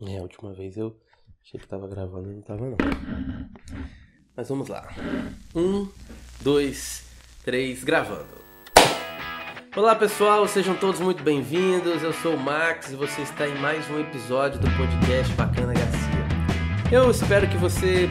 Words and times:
É, 0.00 0.18
a 0.18 0.22
última 0.22 0.52
vez 0.52 0.76
eu 0.76 0.96
achei 1.40 1.60
que 1.60 1.68
tava 1.68 1.86
gravando 1.86 2.28
e 2.28 2.34
não 2.34 2.42
tava 2.42 2.68
não. 2.68 2.76
Mas 4.36 4.48
vamos 4.48 4.68
lá. 4.68 4.92
Um, 5.54 5.88
dois, 6.40 7.04
três, 7.44 7.84
gravando. 7.84 8.26
Olá 9.76 9.94
pessoal, 9.94 10.48
sejam 10.48 10.76
todos 10.76 11.00
muito 11.00 11.22
bem-vindos. 11.22 12.02
Eu 12.02 12.12
sou 12.12 12.34
o 12.34 12.38
Max 12.38 12.90
e 12.90 12.96
você 12.96 13.22
está 13.22 13.48
em 13.48 13.54
mais 13.60 13.88
um 13.88 14.00
episódio 14.00 14.60
do 14.60 14.66
podcast 14.76 15.32
Bacana 15.34 15.72
Garcia. 15.72 16.90
Eu 16.90 17.08
espero 17.08 17.48
que 17.48 17.56
você 17.56 18.08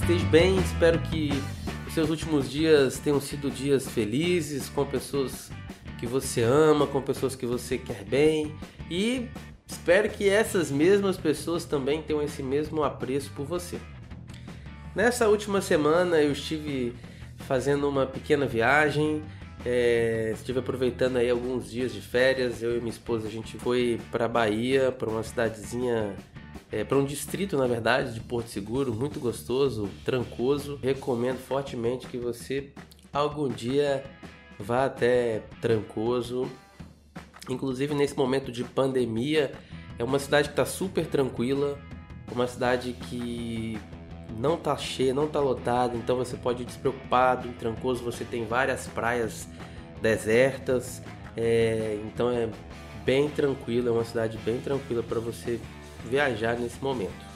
esteja 0.00 0.24
bem, 0.26 0.58
espero 0.58 1.00
que 1.00 1.30
os 1.88 1.92
seus 1.92 2.08
últimos 2.08 2.48
dias 2.48 3.00
tenham 3.00 3.20
sido 3.20 3.50
dias 3.50 3.88
felizes, 3.88 4.68
com 4.68 4.86
pessoas 4.86 5.50
que 5.98 6.06
você 6.06 6.42
ama, 6.42 6.86
com 6.86 7.02
pessoas 7.02 7.34
que 7.34 7.46
você 7.46 7.76
quer 7.76 8.04
bem 8.04 8.54
e 8.88 9.28
espero 9.70 10.08
que 10.08 10.28
essas 10.28 10.70
mesmas 10.70 11.16
pessoas 11.16 11.64
também 11.64 12.02
tenham 12.02 12.22
esse 12.22 12.42
mesmo 12.42 12.82
apreço 12.82 13.30
por 13.34 13.46
você. 13.46 13.78
Nessa 14.94 15.28
última 15.28 15.60
semana 15.60 16.20
eu 16.20 16.32
estive 16.32 16.94
fazendo 17.46 17.88
uma 17.88 18.06
pequena 18.06 18.46
viagem, 18.46 19.22
é, 19.64 20.32
estive 20.34 20.58
aproveitando 20.58 21.16
aí 21.16 21.30
alguns 21.30 21.70
dias 21.70 21.92
de 21.92 22.00
férias. 22.00 22.62
Eu 22.62 22.76
e 22.76 22.80
minha 22.80 22.90
esposa 22.90 23.28
a 23.28 23.30
gente 23.30 23.56
foi 23.58 24.00
para 24.10 24.26
Bahia, 24.26 24.90
para 24.90 25.08
uma 25.08 25.22
cidadezinha, 25.22 26.16
é, 26.72 26.82
para 26.82 26.98
um 26.98 27.04
distrito 27.04 27.56
na 27.56 27.66
verdade 27.66 28.14
de 28.14 28.20
Porto 28.20 28.48
Seguro, 28.48 28.92
muito 28.92 29.20
gostoso, 29.20 29.88
trancoso. 30.04 30.78
Recomendo 30.82 31.38
fortemente 31.38 32.06
que 32.08 32.18
você 32.18 32.70
algum 33.12 33.48
dia 33.48 34.04
vá 34.58 34.86
até 34.86 35.42
Trancoso. 35.60 36.48
Inclusive 37.50 37.94
nesse 37.94 38.16
momento 38.16 38.50
de 38.50 38.64
pandemia, 38.64 39.52
é 39.98 40.04
uma 40.04 40.18
cidade 40.18 40.48
que 40.48 40.52
está 40.52 40.64
super 40.64 41.04
tranquila, 41.06 41.78
uma 42.32 42.46
cidade 42.46 42.92
que 42.92 43.78
não 44.38 44.56
tá 44.56 44.76
cheia, 44.76 45.12
não 45.12 45.26
tá 45.26 45.40
lotada, 45.40 45.96
então 45.96 46.16
você 46.16 46.36
pode 46.36 46.62
ir 46.62 46.66
despreocupado. 46.66 47.48
Em 47.48 47.52
Trancoso 47.52 48.02
você 48.02 48.24
tem 48.24 48.46
várias 48.46 48.86
praias 48.86 49.48
desertas, 50.00 51.02
é, 51.36 51.98
então 52.06 52.30
é 52.30 52.48
bem 53.04 53.28
tranquilo, 53.28 53.88
é 53.88 53.92
uma 53.92 54.04
cidade 54.04 54.38
bem 54.38 54.60
tranquila 54.60 55.02
para 55.02 55.20
você 55.20 55.60
viajar 56.08 56.56
nesse 56.56 56.82
momento. 56.82 57.30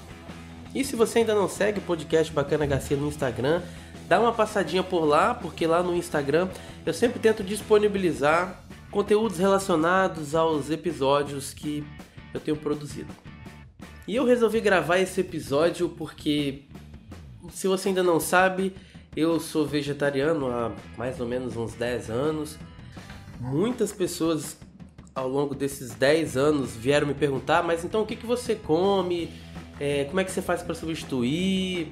E 0.74 0.84
se 0.84 0.96
você 0.96 1.20
ainda 1.20 1.34
não 1.34 1.48
segue 1.48 1.78
o 1.78 1.82
podcast 1.82 2.32
Bacana 2.32 2.66
Garcia 2.66 2.96
no 2.96 3.06
Instagram, 3.06 3.62
dá 4.08 4.20
uma 4.20 4.32
passadinha 4.32 4.82
por 4.82 5.04
lá, 5.04 5.34
porque 5.34 5.66
lá 5.66 5.82
no 5.82 5.94
Instagram 5.94 6.48
eu 6.84 6.92
sempre 6.92 7.18
tento 7.18 7.44
disponibilizar 7.44 8.63
conteúdos 8.94 9.38
relacionados 9.38 10.36
aos 10.36 10.70
episódios 10.70 11.52
que 11.52 11.84
eu 12.32 12.38
tenho 12.38 12.56
produzido. 12.56 13.12
E 14.06 14.14
eu 14.14 14.24
resolvi 14.24 14.60
gravar 14.60 14.98
esse 14.98 15.20
episódio 15.20 15.88
porque, 15.88 16.62
se 17.50 17.66
você 17.66 17.88
ainda 17.88 18.04
não 18.04 18.20
sabe, 18.20 18.72
eu 19.16 19.40
sou 19.40 19.66
vegetariano 19.66 20.46
há 20.46 20.70
mais 20.96 21.18
ou 21.18 21.26
menos 21.26 21.56
uns 21.56 21.74
10 21.74 22.08
anos. 22.08 22.56
Muitas 23.40 23.90
pessoas 23.90 24.56
ao 25.12 25.28
longo 25.28 25.56
desses 25.56 25.90
10 25.94 26.36
anos 26.36 26.76
vieram 26.76 27.08
me 27.08 27.14
perguntar, 27.14 27.64
mas 27.64 27.84
então 27.84 28.02
o 28.02 28.06
que, 28.06 28.14
que 28.14 28.26
você 28.26 28.54
come? 28.54 29.28
É, 29.80 30.04
como 30.04 30.20
é 30.20 30.24
que 30.24 30.30
você 30.30 30.40
faz 30.40 30.62
para 30.62 30.72
substituir? 30.72 31.90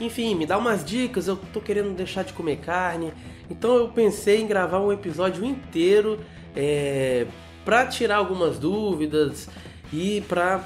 Enfim, 0.00 0.34
me 0.34 0.44
dá 0.44 0.58
umas 0.58 0.84
dicas, 0.84 1.28
eu 1.28 1.36
tô 1.52 1.60
querendo 1.60 1.94
deixar 1.94 2.24
de 2.24 2.32
comer 2.32 2.56
carne. 2.56 3.12
Então 3.52 3.76
eu 3.76 3.88
pensei 3.88 4.40
em 4.40 4.46
gravar 4.46 4.80
um 4.80 4.90
episódio 4.90 5.44
inteiro 5.44 6.18
é, 6.56 7.26
para 7.66 7.86
tirar 7.86 8.16
algumas 8.16 8.58
dúvidas 8.58 9.46
e 9.92 10.22
para 10.22 10.64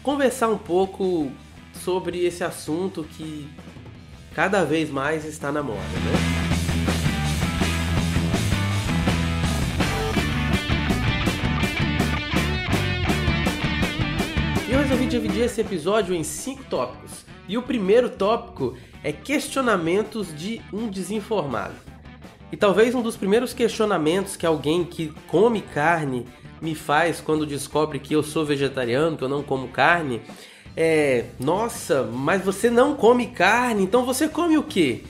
conversar 0.00 0.48
um 0.48 0.56
pouco 0.56 1.28
sobre 1.72 2.24
esse 2.24 2.44
assunto 2.44 3.02
que 3.02 3.48
cada 4.32 4.64
vez 4.64 4.90
mais 4.90 5.24
está 5.24 5.50
na 5.50 5.60
moda, 5.60 5.80
né? 5.80 6.12
Eu 14.70 14.78
resolvi 14.78 15.06
dividir 15.06 15.42
esse 15.42 15.60
episódio 15.60 16.14
em 16.14 16.22
cinco 16.22 16.62
tópicos. 16.64 17.24
E 17.48 17.58
o 17.58 17.62
primeiro 17.62 18.08
tópico 18.08 18.76
é 19.02 19.12
questionamentos 19.12 20.32
de 20.34 20.62
um 20.72 20.88
desinformado. 20.88 21.93
E 22.54 22.56
talvez 22.56 22.94
um 22.94 23.02
dos 23.02 23.16
primeiros 23.16 23.52
questionamentos 23.52 24.36
que 24.36 24.46
alguém 24.46 24.84
que 24.84 25.12
come 25.26 25.60
carne 25.60 26.24
me 26.62 26.72
faz 26.72 27.20
quando 27.20 27.44
descobre 27.44 27.98
que 27.98 28.14
eu 28.14 28.22
sou 28.22 28.44
vegetariano, 28.44 29.16
que 29.16 29.24
eu 29.24 29.28
não 29.28 29.42
como 29.42 29.66
carne, 29.66 30.22
é: 30.76 31.24
nossa, 31.40 32.04
mas 32.04 32.44
você 32.44 32.70
não 32.70 32.94
come 32.94 33.26
carne, 33.26 33.82
então 33.82 34.04
você 34.04 34.28
come 34.28 34.56
o 34.56 34.62
quê? 34.62 35.02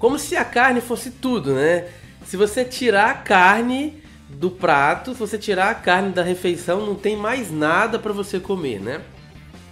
Como 0.00 0.18
se 0.18 0.36
a 0.36 0.44
carne 0.44 0.80
fosse 0.80 1.12
tudo, 1.12 1.54
né? 1.54 1.86
Se 2.26 2.36
você 2.36 2.64
tirar 2.64 3.10
a 3.10 3.14
carne 3.14 4.02
do 4.28 4.50
prato, 4.50 5.12
se 5.12 5.20
você 5.20 5.38
tirar 5.38 5.70
a 5.70 5.74
carne 5.76 6.10
da 6.10 6.24
refeição, 6.24 6.84
não 6.84 6.96
tem 6.96 7.14
mais 7.16 7.52
nada 7.52 8.00
para 8.00 8.12
você 8.12 8.40
comer, 8.40 8.80
né? 8.80 9.00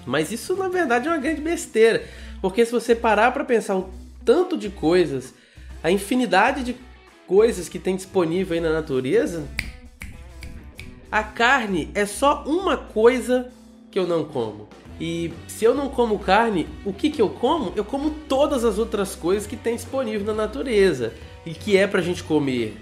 Mas 0.07 0.31
isso 0.31 0.55
na 0.55 0.69
verdade 0.69 1.09
é 1.09 1.11
uma 1.11 1.19
grande 1.19 1.41
besteira, 1.41 2.05
porque 2.41 2.65
se 2.65 2.71
você 2.71 2.95
parar 2.95 3.33
para 3.33 3.45
pensar 3.45 3.77
o 3.77 3.91
tanto 4.25 4.57
de 4.57 4.71
coisas, 4.71 5.35
a 5.83 5.91
infinidade 5.91 6.63
de 6.63 6.77
coisas 7.27 7.69
que 7.69 7.79
tem 7.79 7.97
disponível 7.97 8.55
aí 8.55 8.61
na 8.61 8.73
natureza, 8.73 9.47
a 11.11 11.23
carne 11.23 11.91
é 11.95 12.07
só 12.07 12.45
uma 12.45 12.77
coisa 12.77 13.51
que 13.91 13.99
eu 13.99 14.07
não 14.07 14.25
como. 14.25 14.69
E 15.01 15.33
se 15.49 15.65
eu 15.65 15.75
não 15.75 15.89
como 15.89 16.19
carne, 16.19 16.69
o 16.85 16.93
que, 16.93 17.09
que 17.09 17.23
eu 17.23 17.31
como? 17.31 17.73
Eu 17.75 17.85
como 17.85 18.11
todas 18.29 18.65
as 18.65 18.79
outras 18.79 19.15
coisas 19.15 19.47
que 19.47 19.57
tem 19.57 19.75
disponível 19.75 20.27
na 20.27 20.35
natureza 20.35 21.15
e 21.47 21.53
que 21.53 21.77
é 21.77 21.87
pra 21.87 22.03
gente 22.03 22.23
comer. 22.23 22.77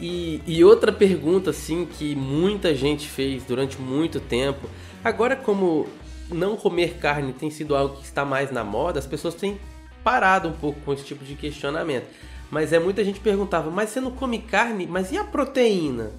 E, 0.00 0.40
e 0.46 0.64
outra 0.64 0.90
pergunta, 0.90 1.50
assim, 1.50 1.86
que 1.86 2.14
muita 2.16 2.74
gente 2.74 3.06
fez 3.06 3.44
durante 3.44 3.78
muito 3.78 4.18
tempo. 4.18 4.66
Agora, 5.04 5.36
como 5.36 5.86
não 6.30 6.56
comer 6.56 6.96
carne 6.96 7.34
tem 7.34 7.50
sido 7.50 7.76
algo 7.76 7.96
que 7.96 8.04
está 8.04 8.24
mais 8.24 8.50
na 8.50 8.64
moda, 8.64 8.98
as 8.98 9.06
pessoas 9.06 9.34
têm 9.34 9.58
parado 10.02 10.48
um 10.48 10.52
pouco 10.52 10.80
com 10.80 10.92
esse 10.92 11.04
tipo 11.04 11.24
de 11.24 11.34
questionamento. 11.34 12.06
Mas 12.50 12.72
é 12.72 12.78
muita 12.78 13.04
gente 13.04 13.20
perguntava, 13.20 13.70
mas 13.70 13.90
você 13.90 14.00
não 14.00 14.10
come 14.10 14.38
carne? 14.38 14.86
Mas 14.86 15.12
e 15.12 15.18
a 15.18 15.24
proteína? 15.24 16.10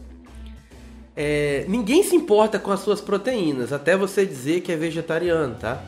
É, 1.15 1.65
ninguém 1.67 2.03
se 2.03 2.15
importa 2.15 2.57
com 2.57 2.71
as 2.71 2.79
suas 2.79 3.01
proteínas, 3.01 3.73
até 3.73 3.97
você 3.97 4.25
dizer 4.25 4.61
que 4.61 4.71
é 4.71 4.77
vegetariano, 4.77 5.55
tá? 5.55 5.81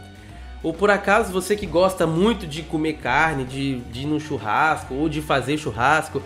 Ou 0.61 0.73
por 0.73 0.89
acaso 0.89 1.31
você 1.31 1.55
que 1.55 1.65
gosta 1.65 2.05
muito 2.05 2.45
de 2.45 2.61
comer 2.61 2.93
carne, 2.93 3.45
de, 3.45 3.79
de 3.79 4.01
ir 4.01 4.05
no 4.05 4.19
churrasco 4.19 4.93
ou 4.93 5.07
de 5.07 5.21
fazer 5.21 5.57
churrasco, 5.57 6.21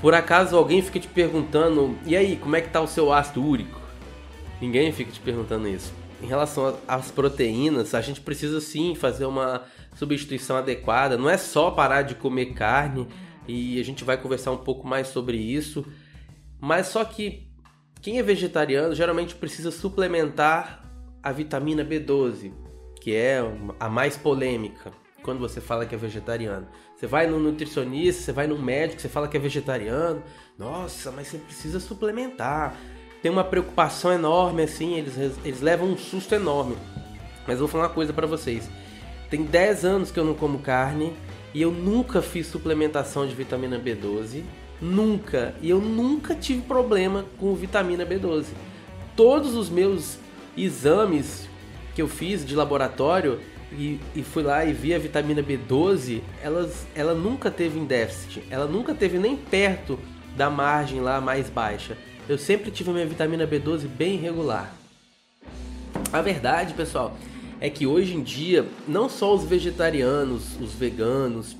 por 0.00 0.14
acaso 0.14 0.56
alguém 0.56 0.82
fica 0.82 0.98
te 0.98 1.08
perguntando, 1.08 1.96
e 2.04 2.16
aí, 2.16 2.36
como 2.36 2.56
é 2.56 2.60
que 2.60 2.70
tá 2.70 2.80
o 2.80 2.88
seu 2.88 3.12
ácido 3.12 3.44
úrico? 3.44 3.80
Ninguém 4.60 4.90
fica 4.92 5.12
te 5.12 5.20
perguntando 5.20 5.68
isso 5.68 5.92
em 6.22 6.26
relação 6.26 6.76
às 6.86 7.10
proteínas, 7.10 7.94
a 7.94 8.00
gente 8.00 8.20
precisa 8.20 8.60
sim 8.60 8.94
fazer 8.94 9.24
uma 9.24 9.62
substituição 9.94 10.56
adequada. 10.56 11.16
Não 11.16 11.28
é 11.28 11.36
só 11.36 11.70
parar 11.70 12.02
de 12.02 12.14
comer 12.14 12.54
carne 12.54 13.06
e 13.46 13.80
a 13.80 13.84
gente 13.84 14.04
vai 14.04 14.16
conversar 14.16 14.50
um 14.52 14.58
pouco 14.58 14.86
mais 14.86 15.08
sobre 15.08 15.36
isso. 15.36 15.84
Mas 16.60 16.88
só 16.88 17.04
que 17.04 17.48
quem 18.00 18.18
é 18.18 18.22
vegetariano 18.22 18.94
geralmente 18.94 19.34
precisa 19.34 19.70
suplementar 19.70 20.84
a 21.22 21.32
vitamina 21.32 21.84
B12, 21.84 22.52
que 23.00 23.14
é 23.14 23.40
a 23.78 23.88
mais 23.88 24.16
polêmica 24.16 24.92
quando 25.22 25.38
você 25.38 25.60
fala 25.60 25.84
que 25.84 25.94
é 25.94 25.98
vegetariano. 25.98 26.66
Você 26.96 27.06
vai 27.06 27.26
no 27.26 27.38
nutricionista, 27.38 28.22
você 28.22 28.32
vai 28.32 28.46
no 28.46 28.58
médico, 28.58 29.00
você 29.00 29.08
fala 29.08 29.28
que 29.28 29.36
é 29.36 29.40
vegetariano. 29.40 30.22
Nossa, 30.58 31.10
mas 31.10 31.28
você 31.28 31.38
precisa 31.38 31.78
suplementar 31.78 32.76
tem 33.22 33.30
uma 33.30 33.44
preocupação 33.44 34.12
enorme, 34.12 34.62
assim, 34.62 34.96
eles, 34.96 35.16
eles 35.44 35.60
levam 35.60 35.88
um 35.88 35.96
susto 35.96 36.34
enorme. 36.34 36.76
Mas 37.46 37.54
eu 37.54 37.58
vou 37.60 37.68
falar 37.68 37.84
uma 37.84 37.94
coisa 37.94 38.12
para 38.12 38.26
vocês. 38.26 38.70
Tem 39.30 39.44
10 39.44 39.84
anos 39.84 40.10
que 40.10 40.18
eu 40.18 40.24
não 40.24 40.34
como 40.34 40.58
carne 40.58 41.12
e 41.54 41.62
eu 41.62 41.70
nunca 41.70 42.20
fiz 42.20 42.46
suplementação 42.46 43.26
de 43.26 43.34
vitamina 43.34 43.78
B12. 43.78 44.42
Nunca. 44.80 45.54
E 45.62 45.70
eu 45.70 45.80
nunca 45.80 46.34
tive 46.34 46.62
problema 46.62 47.24
com 47.38 47.54
vitamina 47.54 48.04
B12. 48.04 48.46
Todos 49.14 49.54
os 49.54 49.68
meus 49.70 50.18
exames 50.56 51.48
que 51.94 52.02
eu 52.02 52.08
fiz 52.08 52.44
de 52.44 52.54
laboratório 52.54 53.40
e, 53.72 54.00
e 54.14 54.22
fui 54.22 54.42
lá 54.42 54.64
e 54.64 54.72
vi 54.72 54.94
a 54.94 54.98
vitamina 54.98 55.42
B12, 55.42 56.22
elas, 56.42 56.86
ela 56.94 57.14
nunca 57.14 57.50
teve 57.50 57.78
em 57.78 57.84
déficit. 57.84 58.42
Ela 58.50 58.66
nunca 58.66 58.94
teve 58.94 59.18
nem 59.18 59.36
perto 59.36 59.98
da 60.36 60.50
margem 60.50 61.00
lá 61.00 61.20
mais 61.20 61.48
baixa 61.48 61.96
eu 62.30 62.38
sempre 62.38 62.70
tive 62.70 62.90
a 62.90 62.92
minha 62.92 63.06
vitamina 63.06 63.44
B12 63.44 63.88
bem 63.88 64.16
regular. 64.16 64.72
A 66.12 66.22
verdade, 66.22 66.74
pessoal, 66.74 67.16
é 67.60 67.68
que 67.68 67.86
hoje 67.86 68.16
em 68.16 68.22
dia, 68.22 68.66
não 68.88 69.08
só 69.08 69.34
os 69.34 69.44
vegetarianos, 69.44 70.58
os 70.60 70.72
veganos, 70.72 71.56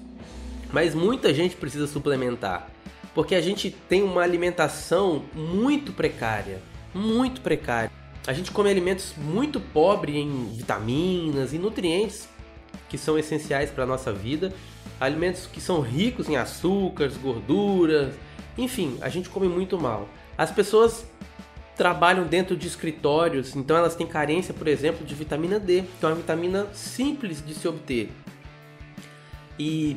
mas 0.72 0.94
muita 0.94 1.34
gente 1.34 1.54
precisa 1.56 1.86
suplementar. 1.86 2.70
Porque 3.14 3.34
a 3.34 3.40
gente 3.40 3.70
tem 3.88 4.02
uma 4.02 4.22
alimentação 4.22 5.24
muito 5.34 5.92
precária, 5.92 6.62
muito 6.94 7.40
precária. 7.40 7.90
a 8.26 8.32
gente 8.32 8.50
come 8.50 8.70
alimentos 8.70 9.14
muito 9.16 9.58
pobres 9.60 10.16
em 10.16 10.50
vitaminas 10.54 11.52
e 11.52 11.58
nutrientes 11.58 12.28
que 12.88 12.98
são 12.98 13.18
essenciais 13.18 13.70
para 13.70 13.84
a 13.84 13.86
nossa 13.86 14.12
vida, 14.12 14.52
alimentos 15.00 15.46
que 15.46 15.60
são 15.60 15.80
ricos 15.80 16.28
em 16.28 16.36
açúcares, 16.36 17.16
gorduras, 17.16 18.14
enfim, 18.58 18.98
a 19.00 19.08
gente 19.08 19.28
come 19.28 19.48
muito 19.48 19.78
mal. 19.78 20.08
As 20.36 20.50
pessoas 20.50 21.06
trabalham 21.80 22.26
dentro 22.26 22.54
de 22.54 22.66
escritórios, 22.66 23.56
então 23.56 23.74
elas 23.74 23.96
têm 23.96 24.06
carência, 24.06 24.52
por 24.52 24.68
exemplo, 24.68 25.02
de 25.02 25.14
vitamina 25.14 25.58
D, 25.58 25.84
que 25.98 26.04
é 26.04 26.08
uma 26.08 26.14
vitamina 26.14 26.66
simples 26.74 27.42
de 27.42 27.54
se 27.54 27.66
obter. 27.66 28.10
E 29.58 29.96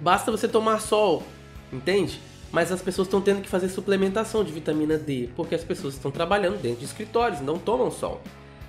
basta 0.00 0.30
você 0.30 0.48
tomar 0.48 0.80
sol, 0.80 1.22
entende? 1.70 2.18
Mas 2.50 2.72
as 2.72 2.80
pessoas 2.80 3.06
estão 3.06 3.20
tendo 3.20 3.42
que 3.42 3.50
fazer 3.50 3.68
suplementação 3.68 4.42
de 4.42 4.50
vitamina 4.50 4.96
D, 4.96 5.28
porque 5.36 5.54
as 5.54 5.62
pessoas 5.62 5.92
estão 5.92 6.10
trabalhando 6.10 6.58
dentro 6.58 6.78
de 6.78 6.86
escritórios, 6.86 7.42
não 7.42 7.58
tomam 7.58 7.90
sol. 7.90 8.22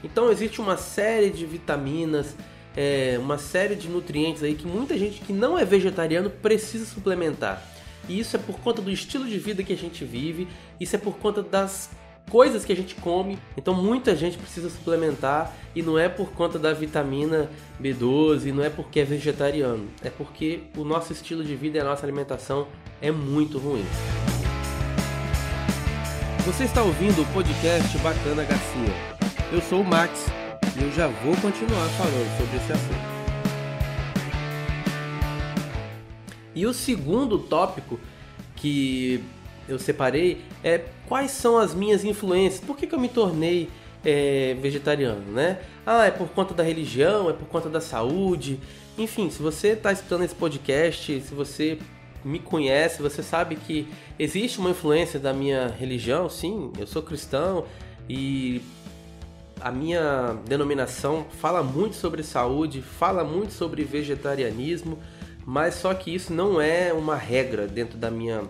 Então 0.04 0.30
existe 0.30 0.60
uma 0.60 0.76
série 0.76 1.30
de 1.30 1.46
vitaminas, 1.46 2.36
é, 2.76 3.16
uma 3.18 3.38
série 3.38 3.76
de 3.76 3.88
nutrientes 3.88 4.44
aí 4.44 4.56
que 4.56 4.68
muita 4.68 4.98
gente 4.98 5.22
que 5.22 5.32
não 5.32 5.58
é 5.58 5.64
vegetariano 5.64 6.30
precisa 6.30 6.86
suplementar. 6.86 7.66
E 8.10 8.20
isso 8.20 8.36
é 8.36 8.40
por 8.40 8.60
conta 8.60 8.82
do 8.82 8.92
estilo 8.92 9.26
de 9.26 9.40
vida 9.40 9.64
que 9.64 9.72
a 9.72 9.78
gente 9.78 10.04
vive, 10.04 10.50
isso 10.82 10.98
é 10.98 11.00
por 11.00 11.16
conta 11.16 11.42
das 11.42 11.90
coisas 12.32 12.64
que 12.64 12.72
a 12.72 12.76
gente 12.76 12.96
come. 12.96 13.38
Então 13.58 13.74
muita 13.74 14.16
gente 14.16 14.38
precisa 14.38 14.70
suplementar 14.70 15.54
e 15.76 15.84
não 15.84 16.00
é 16.00 16.08
por 16.08 16.32
conta 16.32 16.58
da 16.58 16.74
vitamina 16.74 17.52
B12, 17.80 18.54
não 18.54 18.64
é 18.64 18.70
porque 18.70 19.02
é 19.02 19.04
vegetariano, 19.04 19.88
é 20.02 20.10
porque 20.10 20.64
o 20.78 20.86
nosso 20.86 21.12
estilo 21.12 21.44
de 21.44 21.56
vida 21.56 21.78
e 21.78 21.82
a 21.82 21.84
nossa 21.84 22.06
alimentação 22.06 22.68
é 23.02 23.12
muito 23.12 23.60
ruim. 23.60 23.86
Você 26.46 26.64
está 26.64 26.82
ouvindo 26.82 27.22
o 27.22 27.26
podcast 27.34 27.98
Bacana 28.00 28.44
Garcia. 28.44 28.96
Eu 29.52 29.62
sou 29.62 29.82
o 29.82 29.86
Max 29.86 30.26
e 30.80 30.84
eu 30.84 30.92
já 30.94 31.08
vou 31.08 31.36
continuar 31.38 31.88
falando 31.90 32.38
sobre 32.38 32.58
esse 32.58 32.72
assunto. 32.72 33.12
E 36.56 36.66
o 36.66 36.74
segundo 36.74 37.38
tópico 37.38 38.00
que 38.56 39.24
eu 39.68 39.80
separei 39.80 40.42
é 40.64 40.82
quais 41.08 41.32
são 41.32 41.58
as 41.58 41.74
minhas 41.74 42.04
influências. 42.04 42.64
Por 42.64 42.78
que, 42.78 42.88
que 42.88 42.96
eu 42.96 43.00
me 43.00 43.10
tornei 43.10 43.70
é, 44.04 44.56
vegetariano, 44.60 45.32
né? 45.32 45.60
Ah, 45.86 46.06
é 46.06 46.12
por 46.12 46.30
conta 46.30 46.54
da 46.54 46.64
religião, 46.64 47.30
é 47.30 47.34
por 47.34 47.48
conta 47.48 47.70
da 47.70 47.82
saúde. 47.82 48.60
Enfim, 48.98 49.30
se 49.30 49.42
você 49.42 49.70
está 49.70 49.92
escutando 49.92 50.24
esse 50.24 50.36
podcast, 50.36 51.22
se 51.22 51.34
você 51.34 51.78
me 52.24 52.40
conhece, 52.40 53.02
você 53.02 53.24
sabe 53.24 53.56
que 53.56 53.88
existe 54.20 54.60
uma 54.60 54.70
influência 54.72 55.20
da 55.20 55.34
minha 55.34 55.68
religião, 55.68 56.30
sim, 56.30 56.72
eu 56.78 56.86
sou 56.86 57.02
cristão 57.02 57.66
e 58.08 58.62
a 59.60 59.72
minha 59.72 60.38
denominação 60.48 61.26
fala 61.40 61.64
muito 61.64 61.96
sobre 61.96 62.24
saúde, 62.24 62.82
fala 62.82 63.24
muito 63.24 63.54
sobre 63.54 63.84
vegetarianismo, 63.84 65.00
mas 65.46 65.76
só 65.76 65.94
que 65.94 66.14
isso 66.14 66.34
não 66.34 66.60
é 66.62 66.94
uma 66.94 67.16
regra 67.16 67.68
dentro 67.68 67.98
da 67.98 68.12
minha 68.12 68.44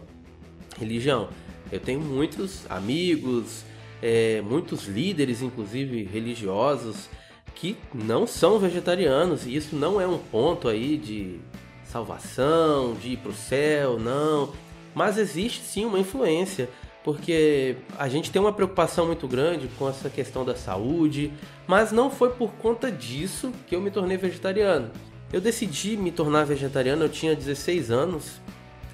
religião. 0.82 1.30
Eu 1.72 1.80
tenho 1.80 2.02
muitos 2.02 2.70
amigos, 2.70 3.64
é, 4.02 4.42
muitos 4.42 4.88
líderes, 4.88 5.42
inclusive 5.42 6.04
religiosos, 6.04 7.08
que 7.56 7.78
não 7.94 8.26
são 8.26 8.60
vegetarianos 8.60 9.46
e 9.46 9.56
isso 9.56 9.76
não 9.76 10.02
é 10.02 10.08
um 10.08 10.18
ponto 10.18 10.68
aí 10.68 10.98
de 10.98 11.40
salvação, 11.86 12.96
de 12.96 13.10
ir 13.10 13.18
para 13.18 13.32
o 13.32 13.36
céu, 13.36 14.00
não. 14.00 14.54
Mas 14.96 15.18
existe 15.18 15.62
sim 15.62 15.86
uma 15.86 16.00
influência, 16.00 16.70
porque 17.04 17.78
a 17.98 18.10
gente 18.10 18.32
tem 18.32 18.42
uma 18.42 18.52
preocupação 18.52 19.06
muito 19.06 19.28
grande 19.28 19.70
com 19.78 19.88
essa 19.88 20.10
questão 20.10 20.44
da 20.44 20.56
saúde, 20.56 21.32
mas 21.68 21.92
não 21.92 22.10
foi 22.10 22.32
por 22.32 22.52
conta 22.54 22.92
disso 22.92 23.52
que 23.68 23.76
eu 23.76 23.82
me 23.82 23.92
tornei 23.92 24.18
vegetariano. 24.18 24.92
Eu 25.32 25.40
decidi 25.40 25.96
me 25.96 26.12
tornar 26.12 26.46
vegetariano, 26.46 27.04
eu 27.04 27.10
tinha 27.10 27.36
16 27.36 27.90
anos, 27.90 28.42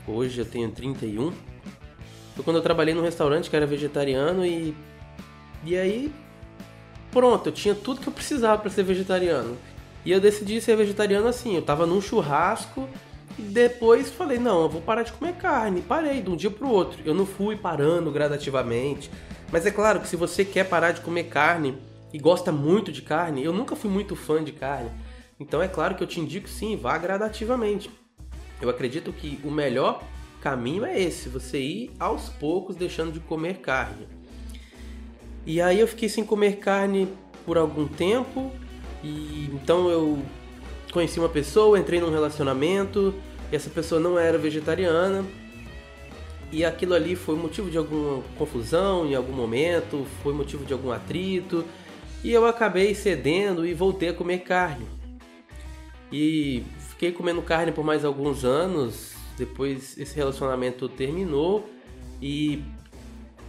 hoje 0.08 0.40
eu 0.40 0.46
tenho 0.46 0.70
31 0.70 1.32
foi 2.38 2.44
quando 2.44 2.58
eu 2.58 2.62
trabalhei 2.62 2.94
num 2.94 3.02
restaurante 3.02 3.50
que 3.50 3.56
era 3.56 3.66
vegetariano 3.66 4.46
e. 4.46 4.76
E 5.64 5.76
aí. 5.76 6.14
Pronto, 7.10 7.50
eu 7.50 7.52
tinha 7.52 7.74
tudo 7.74 8.00
que 8.00 8.08
eu 8.08 8.14
precisava 8.14 8.62
para 8.62 8.70
ser 8.70 8.84
vegetariano. 8.84 9.58
E 10.06 10.12
eu 10.12 10.22
decidi 10.22 10.62
ser 10.62 10.78
vegetariano 10.78 11.28
assim. 11.28 11.56
Eu 11.56 11.64
tava 11.64 11.88
num 11.88 12.00
churrasco 12.00 12.88
e 13.40 13.42
depois 13.42 14.12
falei: 14.12 14.38
não, 14.38 14.62
eu 14.62 14.70
vou 14.70 14.82
parar 14.82 15.02
de 15.02 15.14
comer 15.14 15.34
carne. 15.34 15.82
Parei 15.82 16.22
de 16.22 16.30
um 16.30 16.36
dia 16.36 16.52
pro 16.52 16.70
outro. 16.70 17.00
Eu 17.04 17.16
não 17.16 17.26
fui 17.26 17.56
parando 17.56 18.12
gradativamente. 18.12 19.10
Mas 19.52 19.66
é 19.66 19.72
claro 19.72 20.00
que 20.00 20.08
se 20.08 20.16
você 20.16 20.46
quer 20.46 20.66
parar 20.70 20.92
de 20.92 21.02
comer 21.02 21.24
carne 21.24 21.76
e 22.14 22.20
gosta 22.20 22.52
muito 22.52 22.92
de 22.92 23.02
carne, 23.02 23.44
eu 23.44 23.52
nunca 23.52 23.76
fui 23.76 23.90
muito 23.90 24.16
fã 24.16 24.44
de 24.44 24.52
carne. 24.52 24.92
Então 25.40 25.60
é 25.60 25.68
claro 25.68 25.96
que 25.96 26.04
eu 26.04 26.08
te 26.08 26.20
indico 26.20 26.48
sim, 26.48 26.78
vá 26.78 27.00
gradativamente. 27.00 27.90
Eu 28.62 28.70
acredito 28.70 29.12
que 29.12 29.40
o 29.44 29.50
melhor 29.50 30.04
caminho 30.42 30.86
é 30.86 31.00
esse, 31.00 31.30
você 31.30 31.60
ir 31.60 31.92
aos 32.00 32.30
poucos 32.30 32.76
deixando 32.76 33.12
de 33.12 33.20
comer 33.20 33.58
carne. 33.58 34.08
E 35.46 35.62
aí 35.62 35.80
eu 35.80 35.88
fiquei 35.88 36.10
sem 36.10 36.26
comer 36.26 36.58
carne 36.58 37.08
por 37.46 37.58
algum 37.58 37.88
tempo 37.88 38.52
e 39.04 39.50
então 39.54 39.90
eu 39.90 40.22
conheci 40.92 41.20
uma 41.20 41.30
pessoa, 41.30 41.80
entrei 41.80 42.00
num 42.00 42.12
relacionamento, 42.12 43.14
e 43.52 43.56
essa 43.56 43.70
pessoa 43.70 44.00
não 44.00 44.18
era 44.18 44.38
vegetariana. 44.38 45.24
E 46.52 46.64
aquilo 46.64 46.94
ali 46.94 47.16
foi 47.16 47.36
motivo 47.36 47.70
de 47.70 47.78
alguma 47.78 48.24
confusão 48.38 49.06
em 49.06 49.14
algum 49.14 49.34
momento, 49.34 50.06
foi 50.24 50.34
motivo 50.34 50.64
de 50.66 50.74
algum 50.74 50.92
atrito, 50.92 51.66
e 52.24 52.32
eu 52.32 52.46
acabei 52.46 52.96
cedendo 52.96 53.66
e 53.66 53.74
voltei 53.74 54.10
a 54.10 54.14
comer 54.14 54.40
carne. 54.40 54.88
E 56.12 56.64
fiquei 56.90 57.12
comendo 57.12 57.42
carne 57.42 57.72
por 57.72 57.84
mais 57.84 58.06
alguns 58.06 58.46
anos, 58.46 59.17
depois 59.38 59.98
esse 59.98 60.16
relacionamento 60.16 60.90
terminou 60.90 61.70
e 62.22 62.64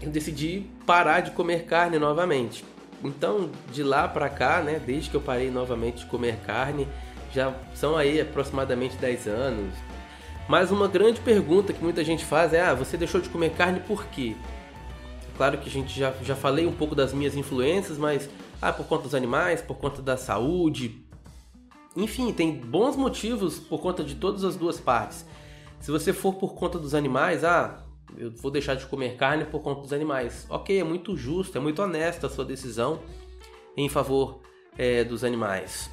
eu 0.01 0.11
decidi 0.11 0.67
parar 0.87 1.21
de 1.21 1.31
comer 1.33 1.65
carne 1.65 1.99
novamente. 1.99 2.65
Então, 3.03 3.51
de 3.73 3.83
lá 3.83 4.07
para 4.07 4.29
cá, 4.29 4.61
né, 4.61 4.81
desde 4.85 5.11
que 5.11 5.17
eu 5.17 5.21
parei 5.21 5.51
novamente 5.51 6.01
de 6.01 6.07
comer 6.07 6.37
carne, 6.41 6.87
já 7.33 7.55
são 7.75 7.97
aí 7.97 8.21
aproximadamente 8.21 8.97
10 8.97 9.27
anos. 9.29 9.75
Mas 10.49 10.71
uma 10.71 10.89
grande 10.89 11.21
pergunta 11.21 11.73
que 11.73 11.83
muita 11.83 12.03
gente 12.03 12.25
faz 12.25 12.53
é: 12.53 12.61
ah, 12.61 12.75
você 12.75 12.97
deixou 12.97 13.21
de 13.21 13.29
comer 13.29 13.51
carne 13.51 13.81
por 13.81 14.07
quê? 14.07 14.35
Claro 15.37 15.59
que 15.59 15.69
a 15.69 15.73
gente 15.73 15.97
já, 15.99 16.13
já 16.23 16.35
falei 16.35 16.67
um 16.67 16.73
pouco 16.73 16.95
das 16.95 17.13
minhas 17.13 17.37
influências, 17.37 17.97
mas 17.97 18.29
ah, 18.61 18.73
por 18.73 18.87
conta 18.87 19.05
dos 19.05 19.15
animais, 19.15 19.63
por 19.63 19.77
conta 19.77 20.03
da 20.03 20.17
saúde. 20.17 21.05
Enfim, 21.97 22.33
tem 22.33 22.53
bons 22.53 22.97
motivos 22.97 23.59
por 23.59 23.81
conta 23.81 24.03
de 24.03 24.15
todas 24.15 24.43
as 24.43 24.57
duas 24.57 24.81
partes. 24.81 25.25
Se 25.81 25.91
você 25.91 26.13
for 26.13 26.35
por 26.35 26.55
conta 26.55 26.79
dos 26.79 26.95
animais, 26.95 27.45
ah, 27.45 27.85
eu 28.17 28.31
vou 28.31 28.51
deixar 28.51 28.75
de 28.75 28.87
comer 28.87 29.17
carne 29.17 29.45
por 29.45 29.61
conta 29.61 29.83
dos 29.83 29.93
animais. 29.93 30.47
Ok, 30.49 30.79
é 30.79 30.85
muito 30.85 31.17
justo, 31.17 31.57
é 31.57 31.61
muito 31.61 31.81
honesta 31.83 32.27
a 32.27 32.31
sua 32.31 32.45
decisão 32.45 33.01
em 33.77 33.89
favor 33.89 34.41
é, 34.77 35.05
dos 35.05 35.25
animais. 35.25 35.91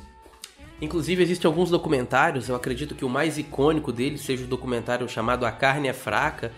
Inclusive, 0.81 1.23
existem 1.23 1.47
alguns 1.47 1.69
documentários, 1.69 2.49
eu 2.49 2.55
acredito 2.55 2.95
que 2.95 3.05
o 3.05 3.09
mais 3.09 3.37
icônico 3.37 3.91
deles 3.93 4.21
seja 4.21 4.43
o 4.43 4.47
documentário 4.47 5.07
chamado 5.07 5.45
A 5.45 5.51
Carne 5.51 5.87
é 5.87 5.93
Fraca, 5.93 6.51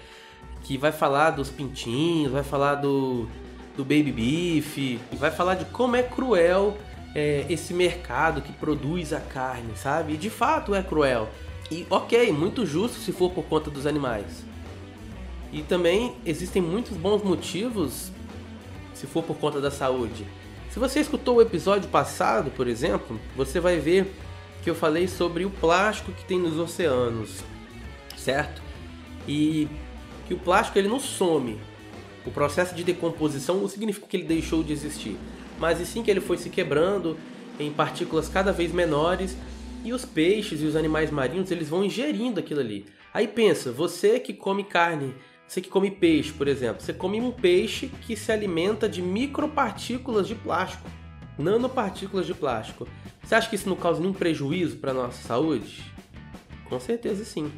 que 0.62 0.78
vai 0.78 0.92
falar 0.92 1.32
dos 1.32 1.50
pintinhos, 1.50 2.32
vai 2.32 2.44
falar 2.44 2.76
do, 2.76 3.28
do 3.76 3.84
baby 3.84 4.12
beef, 4.12 5.00
vai 5.14 5.30
falar 5.30 5.56
de 5.56 5.66
como 5.66 5.96
é 5.96 6.02
cruel 6.02 6.76
é, 7.14 7.46
esse 7.48 7.74
mercado 7.74 8.42
que 8.42 8.52
produz 8.54 9.14
a 9.14 9.20
carne, 9.20 9.76
sabe? 9.76 10.14
E 10.14 10.18
de 10.18 10.30
fato 10.30 10.74
é 10.74 10.82
cruel. 10.82 11.30
E 11.70 11.86
ok, 11.90 12.32
muito 12.32 12.66
justo 12.66 12.98
se 12.98 13.12
for 13.12 13.32
por 13.32 13.44
conta 13.44 13.70
dos 13.70 13.86
animais. 13.86 14.46
E 15.52 15.62
também 15.62 16.16
existem 16.26 16.62
muitos 16.62 16.96
bons 16.98 17.24
motivos 17.24 18.12
se 18.94 19.06
for 19.06 19.24
por 19.24 19.38
conta 19.38 19.62
da 19.62 19.70
saúde. 19.70 20.26
Se 20.70 20.80
você 20.80 21.00
escutou 21.00 21.38
o 21.38 21.42
episódio 21.42 21.90
passado, 21.90 22.52
por 22.52 22.68
exemplo, 22.68 23.20
você 23.36 23.60
vai 23.60 23.80
ver 23.80 24.14
que 24.64 24.70
eu 24.70 24.76
falei 24.76 25.08
sobre 25.08 25.46
o 25.46 25.50
plástico 25.50 26.12
que 26.12 26.26
tem 26.26 26.40
nos 26.40 26.58
oceanos, 26.58 27.44
certo? 28.18 28.62
E 29.28 29.68
que 30.28 30.34
o 30.34 30.40
plástico 30.40 30.78
ele 30.78 30.88
não 30.88 31.00
some. 31.00 31.60
O 32.26 32.32
processo 32.32 32.76
de 32.76 32.84
decomposição 32.84 33.58
não 33.58 33.70
significa 33.70 34.06
que 34.06 34.18
ele 34.18 34.26
deixou 34.26 34.62
de 34.62 34.74
existir, 34.74 35.18
mas 35.58 35.80
e 35.80 35.86
sim 35.86 36.04
que 36.04 36.12
ele 36.12 36.20
foi 36.20 36.38
se 36.38 36.50
quebrando 36.50 37.18
em 37.60 37.72
partículas 37.72 38.28
cada 38.28 38.52
vez 38.52 38.72
menores 38.72 39.38
e 39.88 39.94
os 39.94 40.06
peixes 40.06 40.62
e 40.62 40.66
os 40.66 40.76
animais 40.76 41.10
marinhos, 41.10 41.50
eles 41.50 41.70
vão 41.70 41.84
ingerindo 41.84 42.40
aquilo 42.40 42.60
ali. 42.60 42.86
Aí 43.14 43.28
pensa, 43.28 43.72
você 43.72 44.20
que 44.20 44.34
come 44.34 44.64
carne, 44.64 45.16
você 45.48 45.62
que 45.62 45.70
come 45.70 45.90
peixe, 45.90 46.34
por 46.34 46.48
exemplo, 46.48 46.82
você 46.82 46.94
come 46.94 47.22
um 47.22 47.32
peixe 47.32 47.88
que 47.88 48.16
se 48.16 48.32
alimenta 48.32 48.90
de 48.90 49.02
micropartículas 49.02 50.28
de 50.28 50.36
plástico, 50.36 50.90
nanopartículas 51.38 52.26
de 52.26 52.34
plástico. 52.34 52.88
Você 53.24 53.34
acha 53.34 53.50
que 53.50 53.56
isso 53.56 53.70
não 53.70 53.76
causa 53.76 54.02
nenhum 54.02 54.14
prejuízo 54.14 54.78
para 54.78 54.94
nossa 54.94 55.26
saúde? 55.26 55.84
Com 56.66 56.80
certeza 56.80 57.24
sim. 57.24 57.52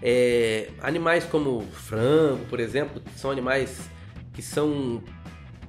É, 0.00 0.70
animais 0.80 1.24
como 1.24 1.60
frango, 1.72 2.44
por 2.46 2.60
exemplo, 2.60 3.02
são 3.16 3.30
animais 3.30 3.90
que 4.32 4.42
são 4.42 5.02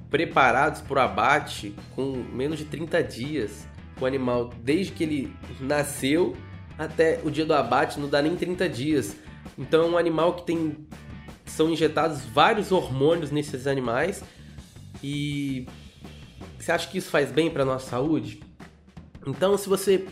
preparados 0.08 0.80
para 0.80 0.94
o 0.94 1.00
abate 1.00 1.74
com 1.94 2.12
menos 2.32 2.58
de 2.58 2.64
30 2.64 3.02
dias. 3.02 3.66
O 4.02 4.06
animal, 4.06 4.50
desde 4.64 4.90
que 4.90 5.04
ele 5.04 5.32
nasceu 5.60 6.36
até 6.76 7.20
o 7.22 7.30
dia 7.30 7.46
do 7.46 7.54
abate, 7.54 8.00
não 8.00 8.08
dá 8.08 8.20
nem 8.20 8.34
30 8.34 8.68
dias. 8.68 9.16
Então 9.56 9.84
é 9.84 9.86
um 9.86 9.96
animal 9.96 10.34
que 10.34 10.42
tem. 10.42 10.76
São 11.46 11.70
injetados 11.70 12.24
vários 12.24 12.72
hormônios 12.72 13.30
nesses 13.30 13.68
animais. 13.68 14.24
E 15.00 15.68
você 16.58 16.72
acha 16.72 16.88
que 16.88 16.98
isso 16.98 17.10
faz 17.10 17.30
bem 17.30 17.48
para 17.48 17.64
nossa 17.64 17.90
saúde? 17.90 18.42
Então, 19.24 19.56
se 19.56 19.68
você 19.68 20.04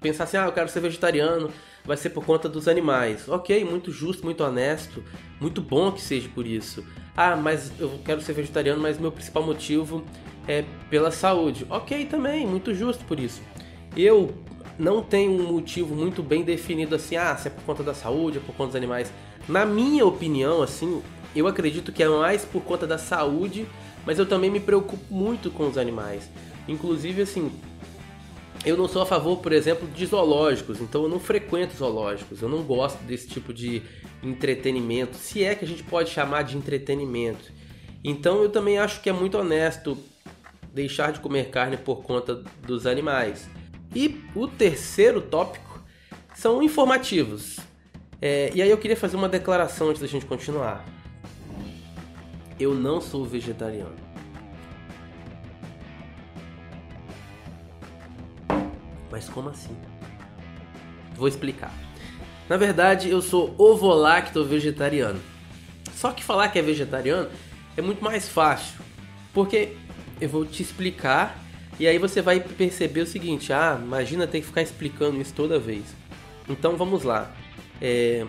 pensar 0.00 0.24
assim, 0.24 0.36
ah, 0.36 0.44
eu 0.44 0.52
quero 0.52 0.68
ser 0.68 0.80
vegetariano, 0.80 1.50
vai 1.82 1.96
ser 1.96 2.10
por 2.10 2.26
conta 2.26 2.46
dos 2.46 2.68
animais. 2.68 3.26
Ok, 3.26 3.64
muito 3.64 3.90
justo, 3.90 4.22
muito 4.22 4.44
honesto, 4.44 5.02
muito 5.40 5.62
bom 5.62 5.90
que 5.90 6.02
seja 6.02 6.28
por 6.28 6.46
isso. 6.46 6.84
Ah, 7.16 7.36
mas 7.36 7.72
eu 7.78 8.00
quero 8.04 8.20
ser 8.20 8.32
vegetariano, 8.32 8.80
mas 8.80 8.98
meu 8.98 9.12
principal 9.12 9.42
motivo 9.42 10.04
é 10.48 10.64
pela 10.90 11.10
saúde. 11.10 11.66
Ok, 11.70 12.06
também, 12.06 12.46
muito 12.46 12.74
justo 12.74 13.04
por 13.04 13.20
isso. 13.20 13.40
Eu 13.96 14.34
não 14.78 15.02
tenho 15.02 15.32
um 15.32 15.52
motivo 15.52 15.94
muito 15.94 16.22
bem 16.22 16.42
definido 16.42 16.94
assim, 16.94 17.16
ah, 17.16 17.36
se 17.36 17.48
é 17.48 17.50
por 17.50 17.62
conta 17.62 17.82
da 17.82 17.94
saúde, 17.94 18.38
é 18.38 18.40
por 18.40 18.54
conta 18.54 18.68
dos 18.68 18.76
animais. 18.76 19.12
Na 19.48 19.64
minha 19.64 20.04
opinião, 20.04 20.62
assim, 20.62 21.02
eu 21.36 21.46
acredito 21.46 21.92
que 21.92 22.02
é 22.02 22.08
mais 22.08 22.44
por 22.44 22.62
conta 22.62 22.86
da 22.86 22.98
saúde, 22.98 23.66
mas 24.04 24.18
eu 24.18 24.26
também 24.26 24.50
me 24.50 24.60
preocupo 24.60 25.12
muito 25.12 25.50
com 25.50 25.68
os 25.68 25.78
animais. 25.78 26.28
Inclusive, 26.66 27.22
assim, 27.22 27.52
eu 28.64 28.76
não 28.76 28.88
sou 28.88 29.02
a 29.02 29.06
favor, 29.06 29.38
por 29.38 29.52
exemplo, 29.52 29.86
de 29.88 30.06
zoológicos, 30.06 30.80
então 30.80 31.02
eu 31.02 31.08
não 31.08 31.20
frequento 31.20 31.76
zoológicos, 31.76 32.40
eu 32.40 32.48
não 32.48 32.62
gosto 32.62 32.98
desse 33.04 33.28
tipo 33.28 33.52
de 33.52 33.82
entretenimento, 34.22 35.16
se 35.16 35.44
é 35.44 35.54
que 35.54 35.64
a 35.64 35.68
gente 35.68 35.82
pode 35.82 36.10
chamar 36.10 36.42
de 36.42 36.56
entretenimento. 36.56 37.52
Então 38.02 38.42
eu 38.42 38.48
também 38.48 38.78
acho 38.78 39.02
que 39.02 39.10
é 39.10 39.12
muito 39.12 39.36
honesto 39.36 39.98
deixar 40.72 41.12
de 41.12 41.20
comer 41.20 41.50
carne 41.50 41.76
por 41.76 42.02
conta 42.02 42.42
dos 42.66 42.86
animais. 42.86 43.48
E 43.94 44.20
o 44.34 44.48
terceiro 44.48 45.20
tópico 45.20 45.80
são 46.34 46.62
informativos. 46.62 47.58
É, 48.20 48.50
e 48.54 48.62
aí 48.62 48.70
eu 48.70 48.78
queria 48.78 48.96
fazer 48.96 49.16
uma 49.16 49.28
declaração 49.28 49.90
antes 49.90 50.00
da 50.00 50.08
gente 50.08 50.26
continuar. 50.26 50.84
Eu 52.58 52.74
não 52.74 53.00
sou 53.00 53.24
vegetariano. 53.24 54.13
Mas 59.14 59.28
como 59.28 59.48
assim? 59.48 59.76
Vou 61.14 61.28
explicar. 61.28 61.72
Na 62.48 62.56
verdade, 62.56 63.08
eu 63.08 63.22
sou 63.22 63.54
ovo-lacto 63.56 64.44
vegetariano. 64.44 65.20
Só 65.94 66.10
que 66.10 66.24
falar 66.24 66.48
que 66.48 66.58
é 66.58 66.62
vegetariano 66.62 67.30
é 67.76 67.80
muito 67.80 68.02
mais 68.02 68.28
fácil, 68.28 68.80
porque 69.32 69.76
eu 70.20 70.28
vou 70.28 70.44
te 70.44 70.64
explicar 70.64 71.38
e 71.78 71.86
aí 71.86 71.96
você 71.96 72.20
vai 72.20 72.40
perceber 72.40 73.02
o 73.02 73.06
seguinte: 73.06 73.52
ah, 73.52 73.80
imagina 73.80 74.26
ter 74.26 74.40
que 74.40 74.46
ficar 74.46 74.62
explicando 74.62 75.20
isso 75.20 75.32
toda 75.32 75.60
vez. 75.60 75.84
Então 76.48 76.76
vamos 76.76 77.04
lá. 77.04 77.32
É, 77.80 78.26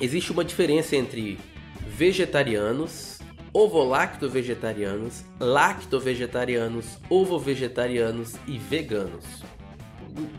existe 0.00 0.32
uma 0.32 0.44
diferença 0.44 0.96
entre 0.96 1.38
vegetarianos, 1.86 3.20
ovo-lacto-vegetarianos, 3.52 5.24
lacto-vegetarianos, 5.38 6.98
ovo-vegetarianos 7.08 8.34
e 8.48 8.58
veganos 8.58 9.52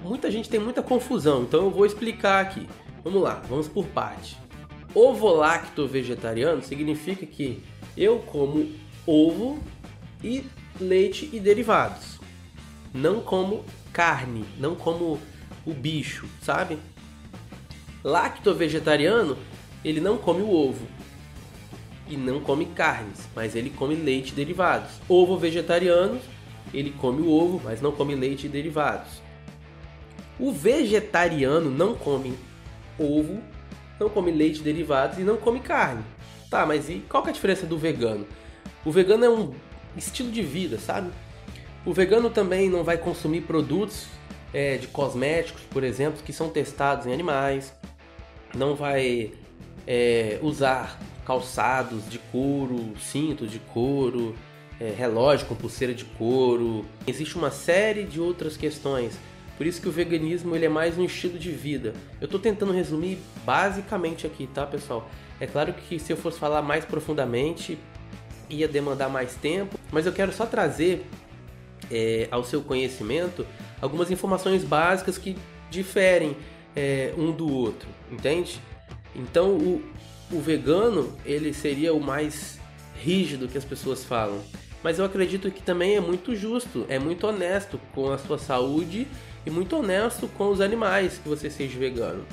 muita 0.04 0.30
gente 0.30 0.50
tem 0.50 0.60
muita 0.60 0.82
confusão, 0.82 1.44
então 1.44 1.66
eu 1.66 1.72
vou 1.72 1.86
explicar 1.86 2.42
aqui. 2.42 2.68
Vamos 3.04 3.22
lá, 3.22 3.42
vamos 3.50 3.68
por 3.68 3.86
parte. 3.88 4.38
Ovo-lacto 4.94 5.88
vegetariano 5.88 6.62
significa 6.62 7.26
que 7.26 7.62
eu 7.98 8.20
como 8.20 8.72
ovo 9.06 9.60
e 10.24 10.46
leite 10.80 11.30
e 11.34 11.40
derivados. 11.40 12.20
Não 12.94 13.22
como 13.22 13.66
carne, 13.92 14.46
não 14.60 14.76
como 14.76 15.20
o 15.66 15.74
bicho, 15.74 16.28
sabe? 16.42 16.78
Lacto 18.04 18.54
vegetariano, 18.54 19.38
ele 19.84 20.00
não 20.00 20.18
come 20.18 20.42
o 20.42 20.50
ovo 20.50 20.86
e 22.08 22.18
não 22.18 22.40
come 22.40 22.66
carnes, 22.68 23.28
mas 23.36 23.56
ele 23.56 23.70
come 23.70 23.96
leite 23.96 24.32
e 24.32 24.36
derivados. 24.36 24.92
Ovo 25.08 25.38
vegetariano, 25.38 26.20
ele 26.74 26.92
come 26.92 27.22
o 27.22 27.32
ovo, 27.32 27.62
mas 27.64 27.82
não 27.82 27.92
come 27.92 28.14
leite 28.16 28.46
e 28.46 28.50
derivados. 28.50 29.22
O 30.40 30.52
vegetariano 30.52 31.70
não 31.70 31.96
come 31.96 32.34
ovo, 32.98 33.42
não 34.00 34.10
come 34.10 34.32
leite 34.32 34.62
derivados 34.62 35.18
e 35.18 35.22
não 35.22 35.38
come 35.38 35.60
carne. 35.60 36.04
Tá, 36.50 36.66
mas 36.66 36.90
e 36.90 37.04
qual 37.10 37.24
que 37.24 37.30
é 37.30 37.32
a 37.32 37.34
diferença 37.34 37.66
do 37.66 37.78
vegano? 37.78 38.28
O 38.86 38.92
vegano 38.92 39.26
é 39.26 39.30
um 39.30 39.54
estilo 39.96 40.32
de 40.32 40.42
vida, 40.42 40.78
sabe? 40.78 41.10
O 41.86 41.94
vegano 41.94 42.30
também 42.30 42.70
não 42.70 42.84
vai 42.84 42.98
consumir 42.98 43.42
produtos 43.42 44.08
é, 44.54 44.78
de 44.78 44.88
cosméticos, 44.88 45.64
por 45.70 45.84
exemplo, 45.84 46.22
que 46.24 46.32
são 46.32 46.50
testados 46.50 47.06
em 47.06 47.14
animais. 47.14 47.74
Não 48.56 48.76
vai 48.76 49.32
é, 49.88 50.40
usar 50.42 51.00
calçados 51.26 52.08
de 52.10 52.20
couro, 52.20 52.94
cintos 53.00 53.52
de 53.52 53.60
couro, 53.60 54.36
é, 54.80 54.94
relógio 54.96 55.48
com 55.48 55.56
pulseira 55.56 55.94
de 55.94 56.06
couro. 56.06 56.86
Existe 57.08 57.36
uma 57.36 57.52
série 57.52 58.04
de 58.04 58.20
outras 58.20 58.56
questões 58.58 59.18
por 59.58 59.66
isso 59.66 59.82
que 59.82 59.88
o 59.88 59.92
veganismo 59.92 60.56
ele 60.56 60.66
é 60.66 60.70
mais 60.70 60.98
um 60.98 61.06
estilo 61.06 61.38
de 61.38 61.52
vida. 61.52 61.94
Eu 62.20 62.26
estou 62.26 62.40
tentando 62.40 62.72
resumir 62.72 63.20
basicamente 63.46 64.26
aqui, 64.26 64.48
tá, 64.48 64.66
pessoal? 64.66 65.10
É 65.40 65.46
claro 65.46 65.74
que 65.74 66.00
se 66.00 66.12
eu 66.12 66.18
fosse 66.18 66.40
falar 66.40 66.62
mais 66.62 66.86
profundamente 66.86 67.78
ia 68.50 68.68
demandar 68.68 69.10
mais 69.10 69.36
tempo, 69.36 69.80
mas 69.92 70.06
eu 70.06 70.14
quero 70.14 70.32
só 70.32 70.46
trazer 70.46 71.06
é, 71.92 72.28
ao 72.32 72.44
seu 72.44 72.62
conhecimento 72.62 73.46
algumas 73.82 74.12
informações 74.12 74.64
básicas 74.64 75.18
que 75.18 75.36
diferem 75.70 76.36
é, 76.76 77.14
um 77.18 77.32
do 77.32 77.52
outro, 77.52 77.88
entende? 78.12 78.60
Então 79.16 79.52
o, 79.52 79.84
o 80.32 80.40
vegano 80.40 81.16
ele 81.26 81.54
seria 81.54 81.94
o 81.94 82.00
mais 82.00 82.60
rígido 83.02 83.48
que 83.48 83.58
as 83.58 83.66
pessoas 83.66 84.04
falam, 84.04 84.40
mas 84.84 85.00
eu 85.00 85.06
acredito 85.06 85.50
que 85.50 85.62
também 85.62 85.96
é 85.96 86.02
muito 86.02 86.36
justo, 86.36 86.86
é 86.90 87.00
muito 87.00 87.26
honesto 87.26 87.80
com 87.96 88.12
a 88.12 88.18
sua 88.18 88.38
saúde 88.38 89.08
e 89.46 89.50
muito 89.50 89.78
honesto 89.78 90.28
com 90.28 90.50
os 90.50 90.60
animais 90.60 91.18
que 91.18 91.30
você 91.30 91.50
seja 91.50 91.80
vegano. 91.80 92.26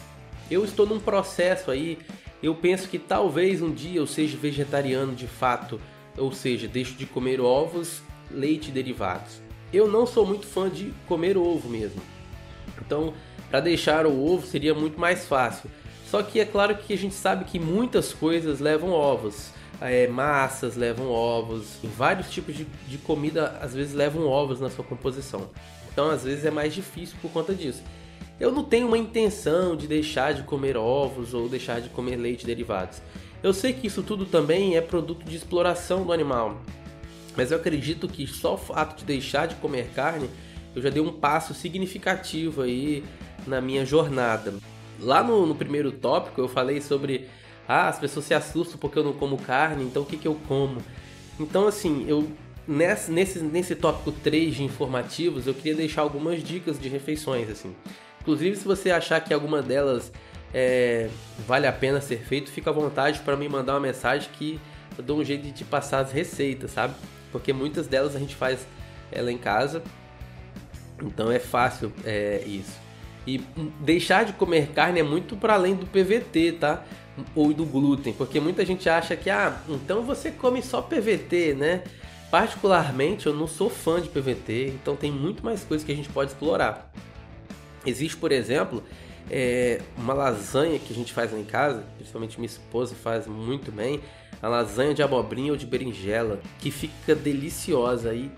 Eu 0.51 0.65
estou 0.65 0.85
num 0.85 0.99
processo 0.99 1.71
aí, 1.71 1.99
eu 2.43 2.55
penso 2.55 2.89
que 2.89 2.99
talvez 2.99 3.63
um 3.63 3.73
dia 3.73 4.01
eu 4.01 4.07
seja 4.07 4.37
vegetariano 4.37 5.15
de 5.15 5.29
fato, 5.29 5.81
ou 6.19 6.33
seja, 6.33 6.67
deixo 6.67 6.95
de 6.95 7.07
comer 7.07 7.41
ovos, 7.41 8.03
leite 8.31 8.69
e 8.69 8.73
derivados. 8.73 9.41
Eu 9.73 9.89
não 9.89 10.05
sou 10.05 10.27
muito 10.27 10.47
fã 10.47 10.69
de 10.69 10.93
comer 11.07 11.37
ovo 11.37 11.69
mesmo. 11.69 12.03
Então, 12.85 13.15
para 13.49 13.61
deixar 13.61 14.07
o 14.07 14.27
ovo 14.27 14.47
seria 14.47 14.75
muito 14.75 14.99
mais 14.99 15.27
fácil. 15.27 15.71
Só 16.07 16.23
que 16.25 16.41
é 16.41 16.45
claro 16.45 16.77
que 16.77 16.93
a 16.93 16.99
gente 16.99 17.15
sabe 17.15 17.45
que 17.45 17.59
muitas 17.59 18.13
coisas 18.13 18.59
levam 18.59 18.91
ovos. 18.91 19.51
É, 19.81 20.07
massas 20.07 20.77
levam 20.77 21.09
ovos, 21.09 21.79
vários 21.97 22.31
tipos 22.31 22.55
de, 22.55 22.67
de 22.87 22.99
comida 22.99 23.59
às 23.63 23.75
vezes 23.75 23.95
levam 23.95 24.27
ovos 24.27 24.61
na 24.61 24.69
sua 24.69 24.85
composição. 24.85 25.51
Então, 25.93 26.11
às 26.11 26.25
vezes 26.25 26.45
é 26.45 26.51
mais 26.51 26.75
difícil 26.75 27.17
por 27.21 27.31
conta 27.31 27.55
disso. 27.55 27.83
Eu 28.39 28.51
não 28.51 28.65
tenho 28.65 28.87
uma 28.87 28.97
intenção 28.97 29.77
de 29.77 29.87
deixar 29.87 30.33
de 30.33 30.43
comer 30.43 30.77
ovos 30.77 31.35
ou 31.35 31.49
deixar 31.49 31.81
de 31.81 31.89
comer 31.91 32.17
leite 32.17 32.47
derivados. 32.47 33.03
Eu 33.43 33.53
sei 33.53 33.73
que 33.73 33.87
isso 33.87 34.03
tudo 34.03 34.27
também 34.27 34.77
é 34.77 34.81
produto 34.81 35.25
de 35.25 35.37
exploração 35.37 36.05
do 36.05 36.13
animal, 36.13 36.61
mas 37.37 37.51
eu 37.51 37.59
acredito 37.59 38.09
que 38.09 38.27
só 38.27 38.55
o 38.55 38.59
fato 38.59 38.99
de 38.99 39.05
deixar 39.05 39.47
de 39.47 39.55
comer 39.57 39.91
carne, 39.95 40.29
eu 40.75 40.83
já 40.83 40.91
dei 40.91 41.03
um 41.03 41.13
passo 41.13 41.55
significativo 41.55 42.63
aí 42.63 43.05
na 43.47 43.61
minha 43.61 43.85
jornada. 43.85 44.55
Lá 44.99 45.23
no, 45.23 45.47
no 45.47 45.55
primeiro 45.55 45.91
tópico 45.91 46.41
eu 46.41 46.49
falei 46.49 46.81
sobre 46.81 47.29
ah, 47.71 47.89
as 47.89 47.99
pessoas 47.99 48.25
se 48.27 48.35
assustam 48.35 48.79
porque 48.79 48.99
eu 48.99 49.05
não 49.05 49.13
como 49.13 49.39
carne, 49.39 49.85
então 49.85 50.03
o 50.03 50.07
que, 50.07 50.17
que 50.17 50.27
eu 50.27 50.37
como? 50.49 50.83
Então 51.39 51.69
assim, 51.69 52.05
eu 52.09 52.29
nesse, 52.67 53.11
nesse, 53.11 53.39
nesse 53.41 53.75
tópico 53.75 54.13
3 54.13 54.55
de 54.57 54.63
informativos, 54.63 55.47
eu 55.47 55.55
queria 55.55 55.75
deixar 55.75 56.03
algumas 56.03 56.43
dicas 56.43 56.81
de 56.81 56.89
refeições, 56.89 57.49
assim. 57.49 57.75
Inclusive, 58.21 58.57
se 58.57 58.65
você 58.65 58.91
achar 58.91 59.21
que 59.21 59.33
alguma 59.33 59.63
delas 59.63 60.13
é, 60.53 61.09
vale 61.47 61.67
a 61.67 61.73
pena 61.73 62.01
ser 62.01 62.19
feito, 62.19 62.51
fica 62.51 62.71
à 62.71 62.73
vontade 62.73 63.21
para 63.21 63.37
me 63.37 63.49
mandar 63.49 63.75
uma 63.75 63.81
mensagem 63.81 64.29
que 64.33 64.61
eu 64.97 65.05
dou 65.05 65.19
um 65.19 65.25
jeito 65.25 65.43
de 65.43 65.53
te 65.53 65.65
passar 65.65 66.01
as 66.01 66.13
receitas, 66.13 66.73
sabe? 66.73 66.95
Porque 67.33 67.53
muitas 67.53 67.87
delas 67.87 68.15
a 68.15 68.19
gente 68.19 68.35
faz 68.35 68.67
ela 69.11 69.33
em 69.33 69.39
casa, 69.39 69.83
então 71.03 71.31
é 71.31 71.39
fácil 71.39 71.93
é, 72.05 72.43
isso. 72.47 72.79
E 73.27 73.39
deixar 73.81 74.25
de 74.25 74.33
comer 74.33 74.69
carne 74.69 75.01
é 75.01 75.03
muito 75.03 75.37
para 75.37 75.55
além 75.55 75.75
do 75.75 75.87
PVT, 75.87 76.53
tá? 76.53 76.85
Ou 77.35 77.53
do 77.53 77.65
glúten, 77.65 78.13
porque 78.13 78.41
muita 78.41 78.65
gente 78.65 78.89
acha 78.89 79.17
que, 79.17 79.29
ah, 79.29 79.61
então 79.69 80.03
você 80.03 80.31
come 80.31 80.63
só 80.63 80.81
PVT, 80.81 81.55
né? 81.55 81.83
Particularmente, 82.31 83.27
eu 83.27 83.35
não 83.35 83.47
sou 83.47 83.69
fã 83.69 84.01
de 84.01 84.09
PVT, 84.09 84.69
então 84.69 84.95
tem 84.95 85.11
muito 85.11 85.45
mais 85.45 85.65
coisas 85.65 85.85
que 85.85 85.93
a 85.93 85.97
gente 85.97 86.09
pode 86.09 86.31
explorar. 86.31 86.91
Existe, 87.85 88.17
por 88.17 88.31
exemplo, 88.31 88.85
é, 89.31 89.81
uma 89.97 90.15
lasanha 90.15 90.79
que 90.79 90.93
a 90.93 90.97
gente 90.97 91.13
faz 91.13 91.33
em 91.33 91.45
casa, 91.45 91.85
principalmente 91.97 92.39
minha 92.39 92.47
esposa 92.47 92.95
faz 92.95 93.27
muito 93.27 93.73
bem. 93.73 94.01
a 94.43 94.49
lasanha 94.49 94.95
de 94.95 95.03
abobrinha 95.03 95.53
ou 95.53 95.59
de 95.59 95.67
berinjela, 95.67 96.41
que 96.61 96.71
fica 96.71 97.15
deliciosa 97.15 98.15
e 98.15 98.31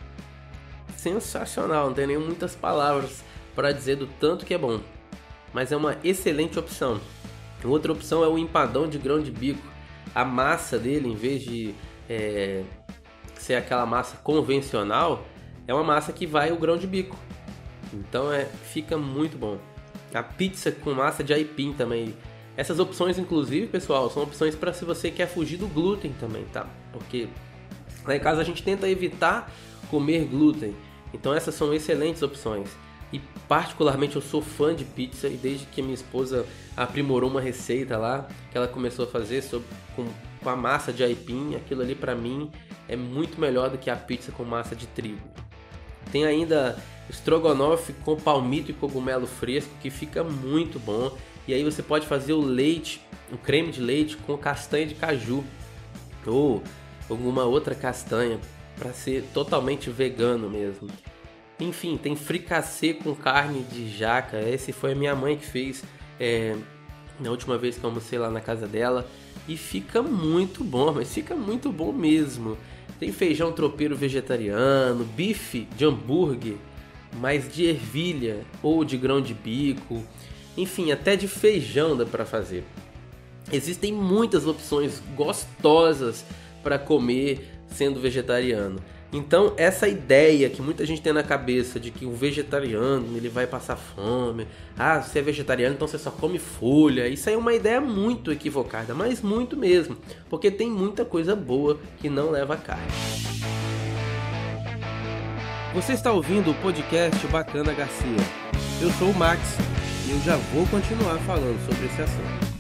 sensacional, 0.97 1.87
não 1.87 1.95
tem 1.95 2.09
nem 2.09 2.19
muitas 2.19 2.57
palavras 2.57 3.23
para 3.55 3.73
dizer 3.73 3.97
do 3.97 4.07
tanto 4.19 4.45
que 4.45 4.55
é 4.55 4.59
bom. 4.59 4.81
Mas 5.53 5.71
é 5.71 5.77
uma 5.77 5.97
excelente 6.03 6.59
opção. 6.59 7.01
Outra 7.69 7.93
opção 7.93 8.25
é 8.25 8.29
o 8.29 8.39
empadão 8.39 8.89
de 8.89 8.99
grão 8.99 9.21
de 9.21 9.31
bico. 9.31 9.67
A 10.15 10.25
massa 10.25 10.79
dele, 10.79 11.09
em 11.09 11.15
vez 11.15 11.43
de 11.43 11.75
é, 12.09 12.63
ser 13.37 13.55
aquela 13.55 13.87
massa 13.87 14.17
convencional, 14.19 15.25
é 15.67 15.73
uma 15.73 15.85
massa 15.85 16.13
que 16.13 16.27
vai 16.27 16.53
o 16.53 16.57
grão 16.57 16.77
de 16.77 16.87
bico. 16.87 17.17
Então 17.93 18.33
é, 18.33 18.45
fica 18.45 18.97
muito 18.97 19.37
bom. 19.37 19.59
A 20.13 20.23
pizza 20.23 20.71
com 20.71 20.93
massa 20.93 21.25
de 21.25 21.33
aipim 21.33 21.73
também. 21.73 22.15
Essas 22.57 22.79
opções, 22.79 23.19
inclusive, 23.19 23.67
pessoal, 23.67 24.11
são 24.11 24.23
opções 24.23 24.55
para 24.55 24.73
se 24.73 24.85
você 24.85 25.11
quer 25.11 25.27
fugir 25.27 25.57
do 25.57 25.67
glúten 25.67 26.13
também, 26.21 26.45
tá? 26.53 26.67
Porque 26.93 27.29
lá 28.05 28.15
em 28.15 28.21
casa 28.21 28.43
a 28.43 28.45
gente 28.45 28.63
tenta 28.63 28.89
evitar 28.89 29.51
comer 29.91 30.27
glúten. 30.27 30.75
Então 31.15 31.33
essas 31.35 31.55
são 31.55 31.73
excelentes 31.73 32.23
opções. 32.23 32.69
E 33.13 33.21
particularmente 33.47 34.17
eu 34.17 34.23
sou 34.23 34.41
fã 34.41 34.75
de 34.75 34.85
pizza 34.85 35.29
e 35.29 35.37
desde 35.37 35.67
que 35.67 35.83
minha 35.83 35.95
esposa 35.95 36.47
aprimorou 36.77 37.31
uma 37.31 37.41
receita 37.41 37.99
lá, 37.99 38.27
que 38.51 38.57
ela 38.57 38.67
começou 38.67 39.05
a 39.05 39.09
fazer 39.09 39.43
sobre, 39.43 39.69
com, 39.95 40.07
com 40.43 40.49
a 40.49 40.57
massa 40.57 40.93
de 40.93 41.05
aipim, 41.05 41.55
aquilo 41.55 41.83
ali 41.83 41.95
para 41.95 42.15
mim 42.15 42.51
é 42.89 42.97
muito 42.97 43.41
melhor 43.41 43.71
do 43.71 43.79
que 43.79 43.91
a 43.91 43.97
pizza 43.97 44.33
com 44.33 44.45
massa 44.45 44.75
de 44.75 44.87
trigo. 44.87 45.21
Tem 46.11 46.25
ainda 46.25 46.77
estrogonofe 47.09 47.93
com 48.05 48.17
palmito 48.17 48.71
e 48.71 48.75
cogumelo 48.75 49.27
fresco 49.27 49.71
que 49.81 49.91
fica 49.91 50.25
muito 50.25 50.79
bom. 50.79 51.17
E 51.47 51.55
aí 51.55 51.65
você 51.65 51.83
pode 51.83 52.07
fazer 52.07 52.33
o 52.33 52.41
leite, 52.41 53.01
o 53.31 53.37
creme 53.37 53.71
de 53.71 53.81
leite 53.81 54.17
com 54.17 54.37
castanha 54.37 54.87
de 54.87 54.95
caju 54.95 55.45
ou 56.27 56.63
alguma 57.09 57.45
outra 57.45 57.75
castanha 57.75 58.39
para 58.79 58.93
ser 58.93 59.25
totalmente 59.35 59.91
vegano 59.91 60.49
mesmo. 60.49 60.89
Enfim, 61.63 61.97
tem 61.97 62.17
fricassê 62.17 62.93
com 62.93 63.15
carne 63.15 63.63
de 63.63 63.89
jaca. 63.89 64.41
Esse 64.41 64.73
foi 64.73 64.93
a 64.93 64.95
minha 64.95 65.15
mãe 65.15 65.37
que 65.37 65.47
fez 65.47 65.85
é, 66.19 66.57
na 67.21 67.31
última 67.31 67.57
vez 67.57 67.77
que 67.77 67.85
eu 67.85 67.89
almocei 67.89 68.19
lá 68.19 68.31
na 68.31 68.41
casa 68.41 68.67
dela. 68.67 69.09
E 69.49 69.57
fica 69.57 70.03
muito 70.03 70.65
bom, 70.65 70.93
mas 70.93 71.13
fica 71.13 71.35
muito 71.35 71.71
bom 71.71 71.93
mesmo. 71.93 72.59
Tem 72.99 73.13
feijão 73.13 73.53
tropeiro 73.53 73.97
vegetariano, 73.97 75.05
bife 75.05 75.67
de 75.77 75.85
hambúrguer, 75.85 76.57
mais 77.19 77.53
de 77.53 77.65
ervilha 77.67 78.45
ou 78.63 78.85
de 78.85 78.97
grão 78.97 79.21
de 79.21 79.35
bico. 79.35 80.03
Enfim, 80.57 80.91
até 80.91 81.17
de 81.17 81.29
feijão 81.29 81.97
dá 81.97 82.05
para 82.05 82.25
fazer. 82.25 82.65
Existem 83.53 83.93
muitas 83.93 84.47
opções 84.47 85.03
gostosas 85.17 86.25
para 86.63 86.79
comer 86.79 87.49
sendo 87.69 88.01
vegetariano. 88.01 88.81
Então, 89.13 89.53
essa 89.59 89.87
ideia 89.87 90.49
que 90.49 90.63
muita 90.63 90.87
gente 90.87 91.03
tem 91.03 91.13
na 91.13 91.23
cabeça 91.23 91.79
de 91.79 91.91
que 91.91 92.07
o 92.07 92.13
vegetariano 92.13 93.15
ele 93.15 93.29
vai 93.29 93.47
passar 93.47 93.77
fome, 93.77 94.47
ah, 94.77 95.03
você 95.03 95.19
é 95.19 95.23
vegetariano, 95.23 95.75
então 95.75 95.87
você 95.87 95.99
só 95.99 96.11
come 96.11 96.39
folha, 96.39 97.07
isso 97.07 97.29
aí 97.29 97.35
é 97.35 97.39
uma 97.39 97.53
ideia 97.53 97.79
muito 97.79 98.33
equivocada, 98.33 98.95
mas 98.95 99.21
muito 99.21 99.55
mesmo, 99.55 99.99
porque 100.31 100.51
tem 100.51 100.71
muita 100.71 101.05
coisa 101.05 101.37
boa 101.37 101.79
que 101.99 102.09
não 102.09 102.31
leva 102.31 102.57
carne. 102.57 102.91
Você 105.75 105.93
está 105.93 106.11
ouvindo 106.11 106.51
o 106.51 106.55
podcast 106.55 107.27
Bacana 107.27 107.75
Garcia. 107.75 108.17
Eu 108.81 108.91
sou 108.93 109.11
o 109.11 109.15
Max 109.15 109.41
e 110.07 110.11
eu 110.13 110.21
já 110.21 110.37
vou 110.37 110.67
continuar 110.67 111.19
falando 111.21 111.59
sobre 111.67 111.87
esse 111.87 112.01
assunto. 112.01 112.53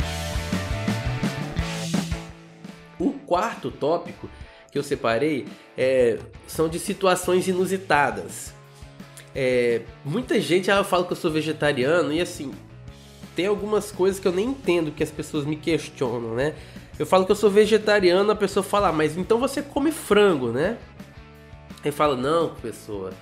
O 2.99 3.13
quarto 3.27 3.71
tópico 3.71 4.29
que 4.73 4.79
eu 4.79 4.83
separei 4.83 5.47
é, 5.77 6.19
são 6.47 6.67
de 6.67 6.79
situações 6.79 7.47
inusitadas. 7.47 8.55
É, 9.35 9.83
muita 10.05 10.41
gente 10.41 10.71
ah, 10.71 10.83
fala 10.83 11.05
que 11.05 11.13
eu 11.13 11.17
sou 11.17 11.31
vegetariano 11.31 12.13
e 12.13 12.21
assim 12.21 12.53
tem 13.37 13.47
algumas 13.47 13.91
coisas 13.91 14.21
que 14.21 14.27
eu 14.27 14.33
nem 14.33 14.49
entendo 14.49 14.91
que 14.91 15.03
as 15.03 15.11
pessoas 15.11 15.45
me 15.45 15.57
questionam, 15.57 16.35
né? 16.35 16.55
Eu 16.99 17.07
falo 17.07 17.25
que 17.25 17.33
eu 17.33 17.37
sou 17.37 17.51
vegetariano, 17.51 18.31
a 18.31 18.37
pessoa 18.37 18.63
fala, 18.63 18.89
ah, 18.89 18.93
mas 18.93 19.17
então 19.17 19.39
você 19.39 19.63
come 19.63 19.91
frango, 19.91 20.49
né? 20.49 20.77
Eu 21.85 21.93
falo, 21.93 22.17
não, 22.17 22.55
pessoa, 22.57 23.13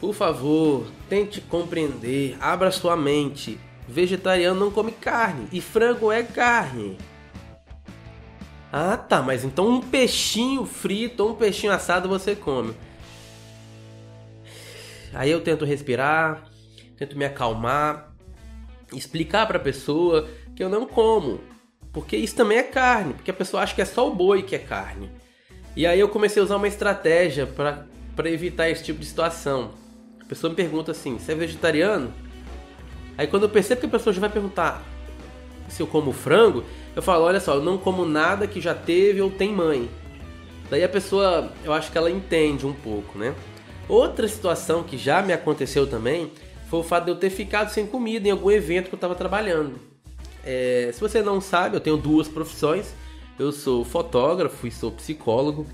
por 0.00 0.14
favor, 0.14 0.86
tente 1.08 1.40
compreender, 1.40 2.36
abra 2.40 2.70
sua 2.70 2.96
mente. 2.96 3.58
Vegetariano 3.86 4.58
não 4.58 4.70
come 4.70 4.92
carne 4.92 5.46
e 5.52 5.60
frango 5.60 6.10
é 6.10 6.22
carne. 6.22 6.96
Ah, 8.76 8.96
tá, 8.96 9.22
mas 9.22 9.44
então 9.44 9.68
um 9.68 9.80
peixinho 9.80 10.66
frito 10.66 11.22
ou 11.22 11.30
um 11.30 11.34
peixinho 11.36 11.72
assado 11.72 12.08
você 12.08 12.34
come. 12.34 12.74
Aí 15.12 15.30
eu 15.30 15.40
tento 15.40 15.64
respirar, 15.64 16.50
tento 16.96 17.16
me 17.16 17.24
acalmar, 17.24 18.12
explicar 18.92 19.46
para 19.46 19.58
a 19.58 19.62
pessoa 19.62 20.28
que 20.56 20.64
eu 20.64 20.68
não 20.68 20.86
como, 20.86 21.40
porque 21.92 22.16
isso 22.16 22.34
também 22.34 22.58
é 22.58 22.64
carne, 22.64 23.14
porque 23.14 23.30
a 23.30 23.34
pessoa 23.34 23.62
acha 23.62 23.76
que 23.76 23.80
é 23.80 23.84
só 23.84 24.08
o 24.08 24.12
boi 24.12 24.42
que 24.42 24.56
é 24.56 24.58
carne. 24.58 25.08
E 25.76 25.86
aí 25.86 26.00
eu 26.00 26.08
comecei 26.08 26.42
a 26.42 26.44
usar 26.44 26.56
uma 26.56 26.66
estratégia 26.66 27.46
para 27.46 28.28
evitar 28.28 28.68
esse 28.68 28.82
tipo 28.82 28.98
de 28.98 29.06
situação. 29.06 29.70
A 30.20 30.24
pessoa 30.24 30.50
me 30.50 30.56
pergunta 30.56 30.90
assim: 30.90 31.16
"Você 31.16 31.30
é 31.30 31.36
vegetariano?" 31.36 32.12
Aí 33.16 33.28
quando 33.28 33.44
eu 33.44 33.50
percebo 33.50 33.82
que 33.82 33.86
a 33.86 33.90
pessoa 33.90 34.12
já 34.12 34.20
vai 34.20 34.30
perguntar 34.30 34.82
se 35.68 35.80
eu 35.80 35.86
como 35.86 36.12
frango, 36.12 36.64
eu 36.94 37.02
falo, 37.02 37.24
olha 37.24 37.40
só, 37.40 37.54
eu 37.54 37.62
não 37.62 37.76
como 37.76 38.04
nada 38.04 38.46
que 38.46 38.60
já 38.60 38.74
teve 38.74 39.20
ou 39.20 39.30
tem 39.30 39.52
mãe. 39.52 39.88
Daí 40.70 40.82
a 40.82 40.88
pessoa, 40.88 41.52
eu 41.64 41.72
acho 41.72 41.90
que 41.90 41.98
ela 41.98 42.10
entende 42.10 42.66
um 42.66 42.72
pouco, 42.72 43.18
né? 43.18 43.34
Outra 43.88 44.26
situação 44.26 44.82
que 44.82 44.96
já 44.96 45.22
me 45.22 45.32
aconteceu 45.32 45.86
também 45.86 46.30
foi 46.68 46.80
o 46.80 46.82
fato 46.82 47.04
de 47.04 47.10
eu 47.10 47.16
ter 47.16 47.30
ficado 47.30 47.70
sem 47.70 47.86
comida 47.86 48.26
em 48.26 48.30
algum 48.30 48.50
evento 48.50 48.88
que 48.88 48.94
eu 48.94 48.96
estava 48.96 49.14
trabalhando. 49.14 49.78
É, 50.44 50.90
se 50.92 51.00
você 51.00 51.22
não 51.22 51.40
sabe, 51.40 51.76
eu 51.76 51.80
tenho 51.80 51.96
duas 51.96 52.28
profissões. 52.28 52.94
Eu 53.38 53.50
sou 53.50 53.84
fotógrafo 53.84 54.66
e 54.66 54.70
sou 54.70 54.92
psicólogo. 54.92 55.66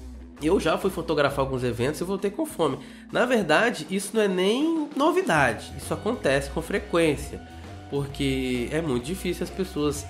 Eu 0.42 0.58
já 0.58 0.78
fui 0.78 0.90
fotografar 0.90 1.40
alguns 1.40 1.62
eventos 1.62 2.00
e 2.00 2.04
voltei 2.04 2.30
com 2.30 2.46
fome. 2.46 2.78
Na 3.12 3.26
verdade, 3.26 3.86
isso 3.90 4.10
não 4.14 4.22
é 4.22 4.28
nem 4.28 4.88
novidade. 4.96 5.72
Isso 5.76 5.92
acontece 5.92 6.50
com 6.50 6.62
frequência. 6.62 7.40
Porque 7.90 8.68
é 8.72 8.80
muito 8.80 9.04
difícil 9.04 9.44
as 9.44 9.50
pessoas 9.50 10.06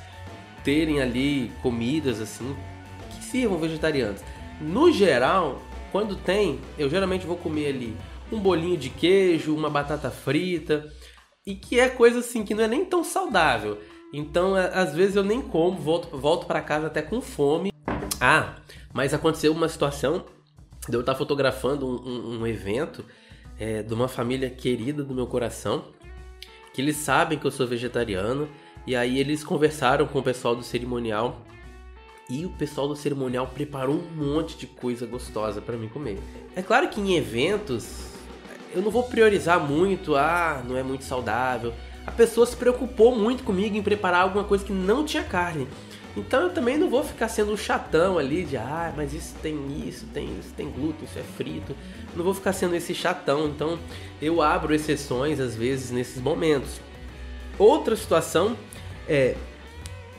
terem 0.64 1.00
ali 1.00 1.50
comidas 1.62 2.20
assim 2.20 2.56
que 3.10 3.24
sirvam 3.24 3.58
vegetarianos. 3.58 4.20
No 4.60 4.92
geral, 4.92 5.62
quando 5.90 6.16
tem, 6.16 6.60
eu 6.78 6.88
geralmente 6.88 7.26
vou 7.26 7.36
comer 7.36 7.68
ali 7.68 7.96
um 8.30 8.38
bolinho 8.38 8.76
de 8.76 8.90
queijo, 8.90 9.54
uma 9.54 9.70
batata 9.70 10.10
frita 10.10 10.90
e 11.46 11.54
que 11.54 11.80
é 11.80 11.88
coisa 11.88 12.20
assim 12.20 12.44
que 12.44 12.54
não 12.54 12.64
é 12.64 12.68
nem 12.68 12.84
tão 12.84 13.02
saudável. 13.02 13.78
Então, 14.12 14.54
às 14.54 14.94
vezes 14.94 15.16
eu 15.16 15.22
nem 15.22 15.40
como, 15.40 15.78
volto, 15.78 16.16
volto 16.16 16.46
para 16.46 16.60
casa 16.60 16.88
até 16.88 17.00
com 17.00 17.20
fome. 17.20 17.72
Ah, 18.20 18.56
mas 18.92 19.14
aconteceu 19.14 19.52
uma 19.52 19.68
situação 19.68 20.24
de 20.88 20.94
eu 20.94 21.00
estar 21.00 21.14
fotografando 21.14 21.86
um, 21.86 22.08
um, 22.08 22.40
um 22.40 22.46
evento 22.46 23.04
é, 23.58 23.82
de 23.82 23.94
uma 23.94 24.08
família 24.08 24.50
querida 24.50 25.04
do 25.04 25.14
meu 25.14 25.26
coração, 25.26 25.84
que 26.72 26.80
eles 26.80 26.96
sabem 26.96 27.38
que 27.38 27.46
eu 27.46 27.50
sou 27.50 27.66
vegetariano 27.66 28.48
e 28.86 28.96
aí 28.96 29.18
eles 29.18 29.44
conversaram 29.44 30.06
com 30.06 30.18
o 30.18 30.22
pessoal 30.22 30.56
do 30.56 30.62
cerimonial 30.62 31.42
e 32.28 32.46
o 32.46 32.50
pessoal 32.50 32.86
do 32.86 32.94
cerimonial 32.94 33.46
preparou 33.46 33.96
um 33.96 34.24
monte 34.24 34.56
de 34.56 34.66
coisa 34.66 35.04
gostosa 35.04 35.60
para 35.60 35.76
mim 35.76 35.88
comer. 35.88 36.18
É 36.54 36.62
claro 36.62 36.88
que 36.88 37.00
em 37.00 37.16
eventos 37.16 38.10
eu 38.72 38.80
não 38.80 38.90
vou 38.90 39.02
priorizar 39.02 39.60
muito, 39.60 40.14
ah, 40.14 40.62
não 40.66 40.76
é 40.76 40.82
muito 40.82 41.04
saudável. 41.04 41.74
A 42.06 42.10
pessoa 42.12 42.46
se 42.46 42.56
preocupou 42.56 43.14
muito 43.14 43.42
comigo 43.42 43.76
em 43.76 43.82
preparar 43.82 44.22
alguma 44.22 44.44
coisa 44.44 44.64
que 44.64 44.72
não 44.72 45.04
tinha 45.04 45.24
carne. 45.24 45.66
Então 46.16 46.42
eu 46.42 46.50
também 46.50 46.76
não 46.76 46.90
vou 46.90 47.04
ficar 47.04 47.28
sendo 47.28 47.52
um 47.52 47.56
chatão 47.56 48.18
ali 48.18 48.44
de 48.44 48.56
ah, 48.56 48.92
mas 48.96 49.12
isso 49.12 49.34
tem 49.42 49.56
isso, 49.86 50.06
tem 50.06 50.26
isso, 50.38 50.52
tem 50.56 50.70
glúten, 50.70 51.04
isso 51.04 51.18
é 51.18 51.22
frito. 51.22 51.74
Não 52.16 52.24
vou 52.24 52.34
ficar 52.34 52.52
sendo 52.52 52.74
esse 52.74 52.94
chatão. 52.94 53.48
Então 53.48 53.78
eu 54.20 54.42
abro 54.42 54.74
exceções 54.74 55.38
às 55.40 55.54
vezes 55.54 55.90
nesses 55.90 56.20
momentos. 56.20 56.80
Outra 57.58 57.94
situação 57.94 58.56
é, 59.08 59.36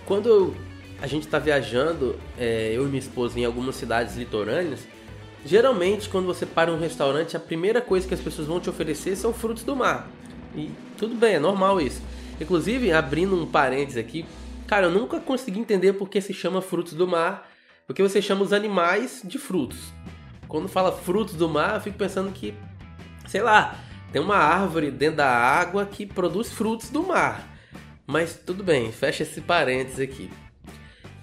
quando 0.06 0.56
a 1.02 1.08
gente 1.08 1.26
está 1.26 1.40
viajando, 1.40 2.16
é, 2.38 2.72
eu 2.74 2.86
e 2.86 2.88
minha 2.88 3.00
esposa, 3.00 3.40
em 3.40 3.46
algumas 3.46 3.76
cidades 3.76 4.16
litorâneas, 4.16 4.88
geralmente 5.46 6.08
quando 6.10 6.26
você 6.26 6.46
para 6.46 6.72
um 6.72 6.80
restaurante, 6.80 7.36
a 7.36 7.40
primeira 7.40 7.82
coisa 7.82 8.08
que 8.08 8.14
as 8.14 8.20
pessoas 8.20 8.48
vão 8.48 8.60
te 8.60 8.70
oferecer 8.70 9.16
são 9.16 9.34
frutos 9.34 9.64
do 9.64 9.76
mar. 9.76 10.08
E 10.56 10.70
tudo 10.98 11.16
bem, 11.16 11.36
é 11.36 11.40
normal 11.40 11.82
isso. 11.82 12.02
Inclusive, 12.40 12.92
abrindo 12.92 13.36
um 13.36 13.46
parênteses 13.46 13.98
aqui, 13.98 14.26
cara, 14.68 14.88
eu 14.88 14.92
nunca 14.92 15.20
consegui 15.20 15.60
entender 15.60 15.94
por 15.94 16.10
que 16.10 16.22
se 16.22 16.34
chama 16.34 16.62
frutos 16.62 16.94
do 16.94 17.08
mar, 17.08 17.50
porque 17.88 18.04
você 18.04 18.22
chama 18.22 18.44
os 18.44 18.54
animais 18.54 19.22
de 19.24 19.38
frutos. 19.38 19.80
Quando 20.48 20.68
fala 20.68 20.92
frutos 20.92 21.36
do 21.36 21.48
mar, 21.48 21.76
eu 21.76 21.82
fico 21.82 21.98
pensando 21.98 22.32
que, 22.32 22.54
sei 23.28 23.42
lá, 23.42 23.76
tem 24.12 24.22
uma 24.22 24.36
árvore 24.36 24.92
dentro 24.92 25.18
da 25.18 25.30
água 25.30 25.86
que 25.86 26.06
produz 26.06 26.52
frutos 26.52 26.90
do 26.90 27.04
mar. 27.04 27.51
Mas 28.12 28.38
tudo 28.46 28.62
bem, 28.62 28.92
fecha 28.92 29.24
esse 29.24 29.40
parênteses 29.40 30.02
aqui. 30.02 30.30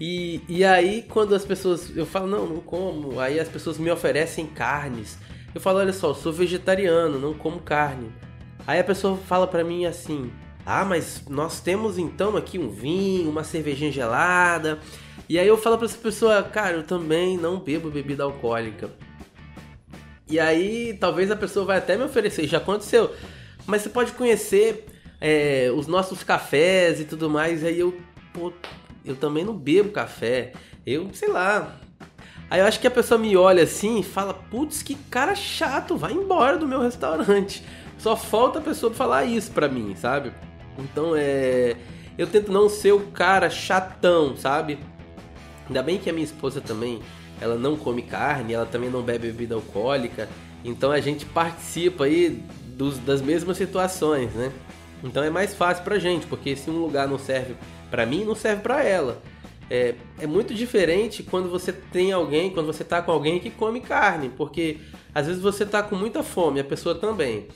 E, 0.00 0.40
e 0.48 0.64
aí, 0.64 1.04
quando 1.06 1.34
as 1.34 1.44
pessoas. 1.44 1.94
Eu 1.94 2.06
falo, 2.06 2.26
não, 2.26 2.46
não 2.46 2.60
como. 2.60 3.20
Aí 3.20 3.38
as 3.38 3.46
pessoas 3.46 3.76
me 3.76 3.90
oferecem 3.90 4.46
carnes. 4.46 5.18
Eu 5.54 5.60
falo, 5.60 5.80
olha 5.80 5.92
só, 5.92 6.14
sou 6.14 6.32
vegetariano, 6.32 7.18
não 7.18 7.34
como 7.34 7.60
carne. 7.60 8.10
Aí 8.66 8.80
a 8.80 8.84
pessoa 8.84 9.18
fala 9.18 9.46
pra 9.46 9.62
mim 9.62 9.84
assim: 9.84 10.32
ah, 10.64 10.82
mas 10.82 11.24
nós 11.28 11.60
temos 11.60 11.98
então 11.98 12.38
aqui 12.38 12.58
um 12.58 12.70
vinho, 12.70 13.28
uma 13.28 13.44
cervejinha 13.44 13.92
gelada. 13.92 14.78
E 15.28 15.38
aí 15.38 15.46
eu 15.46 15.58
falo 15.58 15.76
pra 15.76 15.84
essa 15.84 15.98
pessoa, 15.98 16.42
cara, 16.42 16.76
eu 16.76 16.84
também 16.84 17.36
não 17.36 17.60
bebo 17.60 17.90
bebida 17.90 18.24
alcoólica. 18.24 18.90
E 20.26 20.40
aí 20.40 20.96
talvez 20.98 21.30
a 21.30 21.36
pessoa 21.36 21.66
vai 21.66 21.76
até 21.76 21.98
me 21.98 22.04
oferecer, 22.04 22.46
já 22.46 22.56
aconteceu. 22.56 23.14
Mas 23.66 23.82
você 23.82 23.90
pode 23.90 24.12
conhecer 24.12 24.86
é, 25.20 25.70
os 25.74 25.86
nossos 25.86 26.22
cafés 26.22 27.00
e 27.00 27.04
tudo 27.04 27.28
mais. 27.28 27.64
Aí 27.64 27.78
eu, 27.78 27.98
pô, 28.32 28.52
eu 29.04 29.16
também 29.16 29.44
não 29.44 29.54
bebo 29.54 29.90
café. 29.90 30.52
Eu, 30.86 31.08
sei 31.12 31.28
lá. 31.28 31.76
Aí 32.50 32.60
eu 32.60 32.66
acho 32.66 32.80
que 32.80 32.86
a 32.86 32.90
pessoa 32.90 33.18
me 33.18 33.36
olha 33.36 33.62
assim 33.62 34.00
e 34.00 34.02
fala: 34.02 34.34
Putz, 34.34 34.82
que 34.82 34.94
cara 34.94 35.34
chato, 35.34 35.96
vai 35.96 36.12
embora 36.12 36.56
do 36.56 36.66
meu 36.66 36.80
restaurante. 36.80 37.62
Só 37.98 38.16
falta 38.16 38.58
a 38.58 38.62
pessoa 38.62 38.94
falar 38.94 39.24
isso 39.24 39.50
pra 39.50 39.68
mim, 39.68 39.94
sabe? 39.96 40.32
Então 40.78 41.14
é. 41.16 41.76
Eu 42.16 42.26
tento 42.26 42.50
não 42.50 42.68
ser 42.68 42.92
o 42.92 43.00
cara 43.00 43.48
chatão, 43.48 44.36
sabe? 44.36 44.78
Ainda 45.68 45.82
bem 45.82 45.98
que 45.98 46.10
a 46.10 46.12
minha 46.12 46.24
esposa 46.24 46.60
também, 46.60 47.00
ela 47.40 47.56
não 47.56 47.76
come 47.76 48.02
carne, 48.02 48.54
ela 48.54 48.66
também 48.66 48.90
não 48.90 49.02
bebe 49.02 49.28
bebida 49.28 49.54
alcoólica. 49.54 50.28
Então 50.64 50.90
a 50.90 50.98
gente 50.98 51.24
participa 51.26 52.04
aí 52.04 52.42
dos, 52.66 52.98
das 52.98 53.22
mesmas 53.22 53.56
situações, 53.56 54.32
né? 54.32 54.52
Então 55.02 55.22
é 55.22 55.30
mais 55.30 55.54
fácil 55.54 55.84
pra 55.84 55.98
gente, 55.98 56.26
porque 56.26 56.56
se 56.56 56.70
um 56.70 56.78
lugar 56.78 57.06
não 57.06 57.18
serve 57.18 57.54
para 57.90 58.04
mim, 58.04 58.24
não 58.24 58.34
serve 58.34 58.62
para 58.62 58.82
ela. 58.82 59.22
É, 59.70 59.94
é 60.18 60.26
muito 60.26 60.54
diferente 60.54 61.22
quando 61.22 61.50
você 61.50 61.72
tem 61.72 62.12
alguém, 62.12 62.50
quando 62.50 62.66
você 62.66 62.82
tá 62.82 63.02
com 63.02 63.12
alguém 63.12 63.38
que 63.38 63.50
come 63.50 63.80
carne, 63.80 64.30
porque 64.30 64.78
às 65.14 65.26
vezes 65.26 65.42
você 65.42 65.66
tá 65.66 65.82
com 65.82 65.94
muita 65.94 66.22
fome, 66.22 66.60
a 66.60 66.64
pessoa 66.64 66.94
também. 66.94 67.48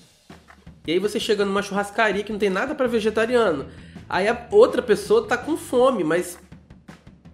E 0.86 0.92
aí 0.92 0.98
você 0.98 1.18
chega 1.18 1.44
numa 1.44 1.62
churrascaria 1.62 2.22
que 2.22 2.32
não 2.32 2.38
tem 2.38 2.50
nada 2.50 2.74
para 2.74 2.86
vegetariano. 2.86 3.66
Aí 4.08 4.28
a 4.28 4.46
outra 4.50 4.82
pessoa 4.82 5.26
tá 5.26 5.36
com 5.36 5.56
fome, 5.56 6.04
mas 6.04 6.38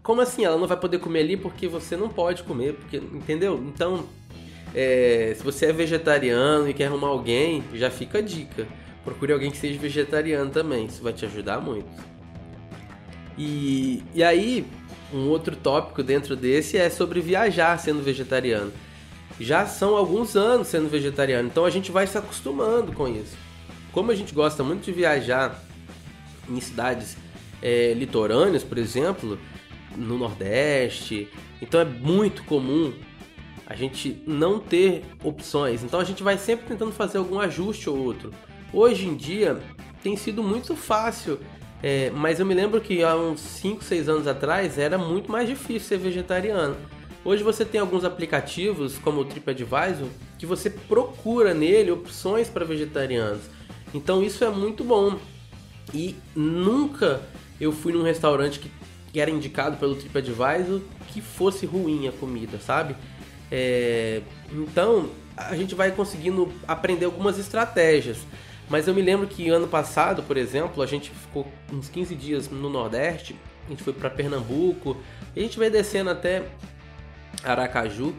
como 0.03 0.21
assim? 0.21 0.45
Ela 0.45 0.57
não 0.57 0.67
vai 0.67 0.77
poder 0.77 0.99
comer 1.01 1.21
ali 1.21 1.37
porque 1.37 1.67
você 1.67 1.97
não 1.97 2.09
pode 2.09 2.43
comer, 2.43 2.75
porque 2.75 2.99
entendeu? 2.99 3.63
Então, 3.67 4.07
é, 4.75 5.35
se 5.37 5.43
você 5.43 5.67
é 5.67 5.73
vegetariano 5.73 6.69
e 6.69 6.75
quer 6.75 6.87
arrumar 6.87 7.09
alguém, 7.09 7.65
já 7.75 7.91
fica 7.91 8.19
a 8.19 8.23
dica. 8.23 8.67
Procure 9.09 9.33
alguém 9.33 9.51
que 9.51 9.57
seja 9.57 9.81
vegetariano 9.81 10.51
também, 10.51 10.85
isso 10.85 11.03
vai 11.03 11.15
te 11.15 11.25
ajudar 11.25 11.63
muito. 11.63 11.89
E, 13.39 14.03
e 14.15 14.23
aí, 14.23 14.67
um 15.11 15.29
outro 15.29 15.57
tópico 15.57 16.03
dentro 16.03 16.37
desse 16.37 16.77
é 16.77 16.91
sobre 16.91 17.23
viajar 17.23 17.79
sendo 17.79 18.03
vegetariano. 18.03 18.71
Já 19.41 19.65
são 19.65 19.97
alguns 19.97 20.37
anos 20.37 20.69
sendo 20.69 20.91
vegetariano, 20.91 21.49
então 21.49 21.65
a 21.65 21.71
gente 21.71 21.91
vai 21.91 22.07
se 22.07 22.19
acostumando 22.19 22.93
com 22.93 23.09
isso. 23.09 23.35
Como 23.93 24.11
a 24.11 24.15
gente 24.15 24.35
gosta 24.35 24.63
muito 24.63 24.85
de 24.85 24.93
viajar 24.93 25.59
em 26.47 26.61
cidades 26.61 27.17
é, 27.63 27.95
litorâneas, 27.95 28.63
por 28.63 28.77
exemplo, 28.77 29.39
no 29.97 30.19
Nordeste, 30.19 31.29
então 31.63 31.81
é 31.81 31.85
muito 31.87 32.45
comum 32.45 32.93
a 33.67 33.75
gente 33.75 34.23
não 34.27 34.59
ter 34.61 35.03
opções. 35.25 35.83
Então 35.83 35.99
a 35.99 36.05
gente 36.05 36.23
vai 36.23 36.37
sempre 36.37 36.67
tentando 36.67 36.93
fazer 36.93 37.17
algum 37.17 37.41
ajuste 37.41 37.89
ou 37.89 37.97
outro. 37.97 38.31
Hoje 38.73 39.07
em 39.07 39.17
dia 39.17 39.59
tem 40.03 40.17
sido 40.17 40.43
muito 40.43 40.77
fácil 40.77 41.39
é, 41.83 42.11
mas 42.11 42.41
eu 42.41 42.47
me 42.47 42.55
lembro 42.55 42.81
que 42.81 43.03
há 43.03 43.15
uns 43.15 43.41
5, 43.41 43.85
6 43.85 44.09
anos 44.09 44.27
atrás 44.27 44.79
era 44.79 44.99
muito 44.99 45.31
mais 45.31 45.49
difícil 45.49 45.89
ser 45.89 45.99
vegetariano. 45.99 46.77
Hoje 47.25 47.43
você 47.43 47.65
tem 47.65 47.81
alguns 47.81 48.05
aplicativos, 48.05 48.99
como 48.99 49.21
o 49.21 49.25
TripAdvisor, 49.25 50.09
que 50.39 50.47
você 50.47 50.71
procura 50.71 51.55
nele 51.55 51.91
opções 51.91 52.49
para 52.49 52.65
vegetarianos. 52.65 53.43
Então 53.95 54.23
isso 54.23 54.45
é 54.45 54.51
muito 54.51 54.83
bom. 54.83 55.19
E 55.95 56.17
nunca 56.35 57.21
eu 57.61 57.73
fui 57.73 57.93
num 57.93 58.03
restaurante 58.03 58.61
que 59.13 59.21
era 59.21 59.31
indicado 59.31 59.77
pelo 59.77 59.95
TripAdvisor 59.95 60.81
que 61.09 61.21
fosse 61.21 61.65
ruim 61.65 62.09
a 62.09 62.13
comida, 62.13 62.59
sabe? 62.59 62.97
É... 63.51 64.23
Então 64.53 65.11
a 65.37 65.55
gente 65.55 65.75
vai 65.75 65.93
conseguindo 65.93 66.53
aprender 66.67 67.05
algumas 67.05 67.39
estratégias. 67.39 68.19
Mas 68.69 68.87
eu 68.87 68.95
me 68.95 69.03
lembro 69.03 69.27
que 69.27 69.49
ano 69.49 69.67
passado, 69.67 70.23
por 70.23 70.37
exemplo, 70.37 70.83
a 70.83 70.87
gente 70.87 71.11
ficou 71.11 71.47
uns 71.73 71.89
15 71.89 72.15
dias 72.15 72.51
no 72.51 72.69
Nordeste, 72.69 73.35
a 73.67 73.71
gente 73.71 73.83
foi 73.83 73.93
para 73.93 74.11
Pernambuco, 74.11 74.97
e 75.35 75.41
a 75.41 75.43
gente 75.43 75.59
veio 75.59 75.71
descendo 75.71 76.11
até 76.11 76.45
Aracaju. 77.43 78.15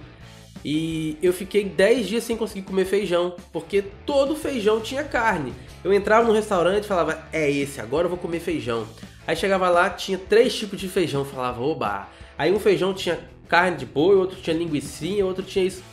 E 0.63 1.17
eu 1.21 1.31
fiquei 1.31 1.63
10 1.63 2.07
dias 2.07 2.23
sem 2.23 2.35
conseguir 2.35 2.63
comer 2.63 2.85
feijão, 2.85 3.35
porque 3.53 3.81
todo 4.05 4.35
feijão 4.35 4.81
tinha 4.81 5.03
carne. 5.03 5.53
Eu 5.83 5.93
entrava 5.93 6.27
no 6.27 6.33
restaurante 6.33 6.83
e 6.83 6.87
falava, 6.87 7.23
é 7.31 7.49
esse, 7.49 7.79
agora 7.79 8.05
eu 8.05 8.09
vou 8.09 8.19
comer 8.19 8.39
feijão. 8.39 8.85
Aí 9.25 9.35
chegava 9.35 9.69
lá, 9.69 9.89
tinha 9.89 10.17
três 10.17 10.55
tipos 10.55 10.79
de 10.79 10.89
feijão, 10.89 11.23
falava, 11.23 11.61
oba. 11.61 12.09
Aí 12.37 12.51
um 12.51 12.59
feijão 12.59 12.93
tinha 12.93 13.19
carne 13.47 13.77
de 13.77 13.85
boi, 13.85 14.15
outro 14.15 14.41
tinha 14.41 14.55
linguiça, 14.55 15.05
outro 15.23 15.43
tinha 15.43 15.63
isso. 15.63 15.83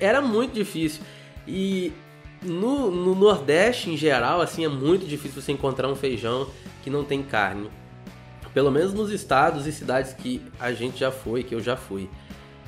Era 0.00 0.20
muito 0.20 0.54
difícil. 0.54 1.02
E 1.46 1.92
no, 2.42 2.90
no, 2.90 3.14
Nordeste, 3.14 3.90
em 3.90 3.96
geral, 3.96 4.40
assim, 4.40 4.64
é 4.64 4.68
muito 4.68 5.06
difícil 5.06 5.40
você 5.40 5.52
encontrar 5.52 5.88
um 5.88 5.96
feijão 5.96 6.48
que 6.82 6.90
não 6.90 7.04
tem 7.04 7.22
carne. 7.22 7.70
Pelo 8.54 8.70
menos 8.70 8.92
nos 8.92 9.10
estados 9.10 9.66
e 9.66 9.72
cidades 9.72 10.12
que 10.12 10.42
a 10.58 10.72
gente 10.72 10.98
já 10.98 11.10
foi, 11.10 11.42
que 11.42 11.54
eu 11.54 11.60
já 11.60 11.76
fui. 11.76 12.08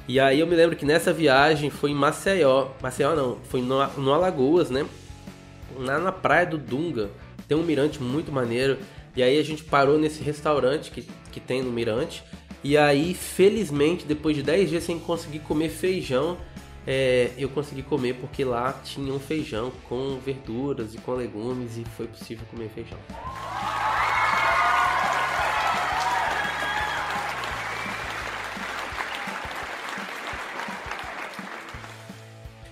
E 0.07 0.21
aí 0.21 0.41
eu 0.41 0.47
me 0.47 0.55
lembro 0.55 0.77
que 0.77 0.85
nessa 0.85 1.13
viagem 1.13 1.71
foi 1.71 1.91
em 1.91 1.95
Maceió. 1.95 2.69
Maceió 2.81 3.15
não, 3.15 3.39
foi 3.45 3.63
no, 3.63 3.85
no 3.97 4.13
Alagoas, 4.13 4.71
né? 4.71 4.87
Lá 5.77 5.99
na 5.99 6.13
praia 6.13 6.47
do 6.47 6.59
Dunga. 6.59 7.11
Tem 7.49 7.57
um 7.57 7.63
mirante 7.63 8.01
muito 8.01 8.31
maneiro. 8.31 8.79
E 9.17 9.23
aí 9.23 9.39
a 9.39 9.43
gente 9.43 9.65
parou 9.65 9.99
nesse 9.99 10.23
restaurante 10.23 10.91
que, 10.91 11.07
que 11.31 11.41
tem 11.41 11.63
no 11.63 11.73
mirante. 11.73 12.23
E 12.65 12.77
aí, 12.77 13.13
felizmente, 13.13 14.05
depois 14.05 14.37
de 14.37 14.43
10 14.43 14.71
dias 14.71 14.85
sem 14.85 14.99
conseguir 14.99 15.41
comer 15.41 15.69
feijão, 15.69 16.39
é, 16.87 17.31
eu 17.37 17.49
consegui 17.49 17.83
comer 17.83 18.15
porque 18.15 18.45
lá 18.45 18.73
tinha 18.85 19.13
um 19.13 19.21
feijão 19.21 19.73
com 19.89 20.19
verduras 20.19 20.95
e 20.95 20.99
com 20.99 21.13
legumes 21.13 21.77
e 21.77 21.85
foi 21.97 22.07
possível 22.07 22.45
comer 22.51 22.69
feijão. 22.71 22.99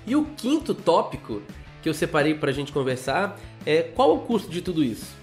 E 0.06 0.16
o 0.16 0.24
quinto 0.36 0.74
tópico 0.74 1.40
que 1.80 1.88
eu 1.88 1.94
separei 1.94 2.34
para 2.34 2.50
a 2.50 2.52
gente 2.52 2.72
conversar 2.72 3.38
é 3.64 3.82
qual 3.82 4.16
o 4.16 4.20
custo 4.20 4.50
de 4.50 4.60
tudo 4.60 4.82
isso? 4.82 5.14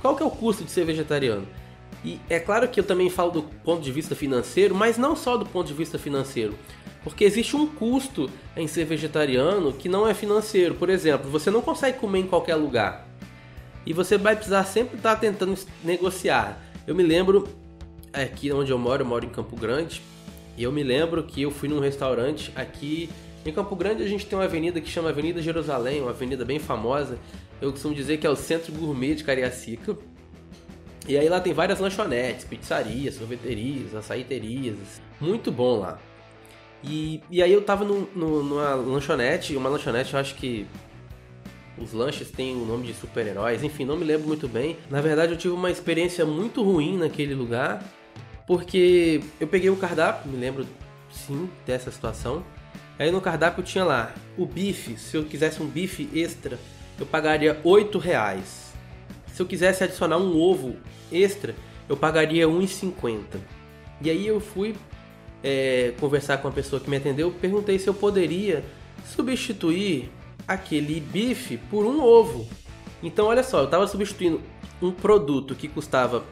Qual 0.00 0.16
que 0.16 0.22
é 0.22 0.26
o 0.26 0.30
custo 0.30 0.64
de 0.64 0.70
ser 0.72 0.84
vegetariano? 0.84 1.46
E 2.04 2.20
é 2.28 2.40
claro 2.40 2.68
que 2.68 2.78
eu 2.80 2.84
também 2.84 3.10
falo 3.10 3.30
do 3.30 3.42
ponto 3.42 3.82
de 3.82 3.90
vista 3.92 4.14
financeiro, 4.14 4.74
mas 4.74 4.98
não 4.98 5.14
só 5.14 5.36
do 5.36 5.46
ponto 5.46 5.68
de 5.68 5.74
vista 5.74 5.98
financeiro. 5.98 6.56
Porque 7.08 7.24
existe 7.24 7.56
um 7.56 7.66
custo 7.66 8.28
em 8.54 8.66
ser 8.66 8.84
vegetariano 8.84 9.72
que 9.72 9.88
não 9.88 10.06
é 10.06 10.12
financeiro. 10.12 10.74
Por 10.74 10.90
exemplo, 10.90 11.30
você 11.30 11.50
não 11.50 11.62
consegue 11.62 11.98
comer 11.98 12.18
em 12.18 12.26
qualquer 12.26 12.54
lugar. 12.54 13.08
E 13.86 13.94
você 13.94 14.18
vai 14.18 14.36
precisar 14.36 14.64
sempre 14.64 14.98
estar 14.98 15.16
tentando 15.16 15.58
negociar. 15.82 16.62
Eu 16.86 16.94
me 16.94 17.02
lembro, 17.02 17.48
aqui 18.12 18.52
onde 18.52 18.70
eu 18.70 18.78
moro, 18.78 19.02
eu 19.02 19.06
moro 19.06 19.24
em 19.24 19.30
Campo 19.30 19.56
Grande, 19.56 20.02
e 20.54 20.62
eu 20.62 20.70
me 20.70 20.82
lembro 20.82 21.22
que 21.22 21.40
eu 21.40 21.50
fui 21.50 21.66
num 21.66 21.80
restaurante 21.80 22.52
aqui 22.54 23.08
em 23.46 23.52
Campo 23.52 23.74
Grande. 23.74 24.02
A 24.02 24.06
gente 24.06 24.26
tem 24.26 24.38
uma 24.38 24.44
avenida 24.44 24.78
que 24.78 24.90
chama 24.90 25.08
Avenida 25.08 25.40
Jerusalém, 25.40 26.02
uma 26.02 26.10
avenida 26.10 26.44
bem 26.44 26.58
famosa. 26.58 27.18
Eu 27.58 27.72
costumo 27.72 27.94
dizer 27.94 28.18
que 28.18 28.26
é 28.26 28.30
o 28.30 28.36
centro 28.36 28.70
gourmet 28.72 29.14
de 29.14 29.24
Cariacica. 29.24 29.96
E 31.08 31.16
aí 31.16 31.26
lá 31.26 31.40
tem 31.40 31.54
várias 31.54 31.78
lanchonetes, 31.78 32.44
pizzarias, 32.44 33.14
sorveterias, 33.14 33.94
açaiterias. 33.94 34.76
Muito 35.18 35.50
bom 35.50 35.78
lá. 35.78 35.98
E, 36.82 37.22
e 37.30 37.42
aí 37.42 37.52
eu 37.52 37.62
tava 37.62 37.84
no, 37.84 38.08
no, 38.14 38.42
numa 38.42 38.74
lanchonete, 38.74 39.56
uma 39.56 39.68
lanchonete 39.68 40.14
eu 40.14 40.20
acho 40.20 40.34
que 40.36 40.66
os 41.76 41.92
lanches 41.92 42.30
têm 42.30 42.56
o 42.56 42.64
nome 42.64 42.86
de 42.86 42.94
super-heróis, 42.94 43.62
enfim, 43.62 43.84
não 43.84 43.96
me 43.96 44.04
lembro 44.04 44.26
muito 44.26 44.48
bem. 44.48 44.76
Na 44.90 45.00
verdade, 45.00 45.32
eu 45.32 45.38
tive 45.38 45.54
uma 45.54 45.70
experiência 45.70 46.24
muito 46.24 46.62
ruim 46.62 46.96
naquele 46.96 47.34
lugar, 47.34 47.82
porque 48.46 49.22
eu 49.40 49.46
peguei 49.46 49.70
o 49.70 49.76
cardápio, 49.76 50.30
me 50.30 50.38
lembro 50.38 50.66
sim 51.10 51.48
dessa 51.66 51.90
situação. 51.90 52.44
Aí 52.98 53.10
no 53.10 53.20
cardápio 53.20 53.62
tinha 53.62 53.84
lá 53.84 54.12
o 54.36 54.44
bife, 54.44 54.96
se 54.98 55.16
eu 55.16 55.24
quisesse 55.24 55.62
um 55.62 55.66
bife 55.66 56.08
extra, 56.12 56.58
eu 56.98 57.06
pagaria 57.06 57.60
8 57.62 57.96
reais. 57.98 58.72
Se 59.32 59.40
eu 59.40 59.46
quisesse 59.46 59.84
adicionar 59.84 60.18
um 60.18 60.36
ovo 60.36 60.76
extra, 61.12 61.54
eu 61.88 61.96
pagaria 61.96 62.48
1,50. 62.48 63.20
E 64.00 64.10
aí 64.10 64.26
eu 64.26 64.40
fui 64.40 64.74
é, 65.42 65.92
conversar 66.00 66.38
com 66.38 66.48
a 66.48 66.50
pessoa 66.50 66.80
que 66.80 66.88
me 66.88 66.96
atendeu, 66.96 67.30
perguntei 67.30 67.78
se 67.78 67.88
eu 67.88 67.94
poderia 67.94 68.64
substituir 69.04 70.10
aquele 70.46 71.00
bife 71.00 71.58
por 71.70 71.84
um 71.84 72.02
ovo. 72.02 72.46
Então, 73.02 73.26
olha 73.26 73.42
só, 73.42 73.60
eu 73.60 73.64
estava 73.64 73.86
substituindo 73.86 74.40
um 74.80 74.90
produto 74.90 75.54
que 75.54 75.68
custava 75.68 76.24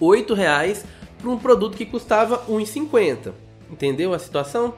R$ 0.00 0.34
reais 0.34 0.84
para 1.18 1.30
um 1.30 1.38
produto 1.38 1.76
que 1.76 1.86
custava 1.86 2.44
1,50. 2.46 3.32
Entendeu 3.70 4.14
a 4.14 4.18
situação? 4.18 4.74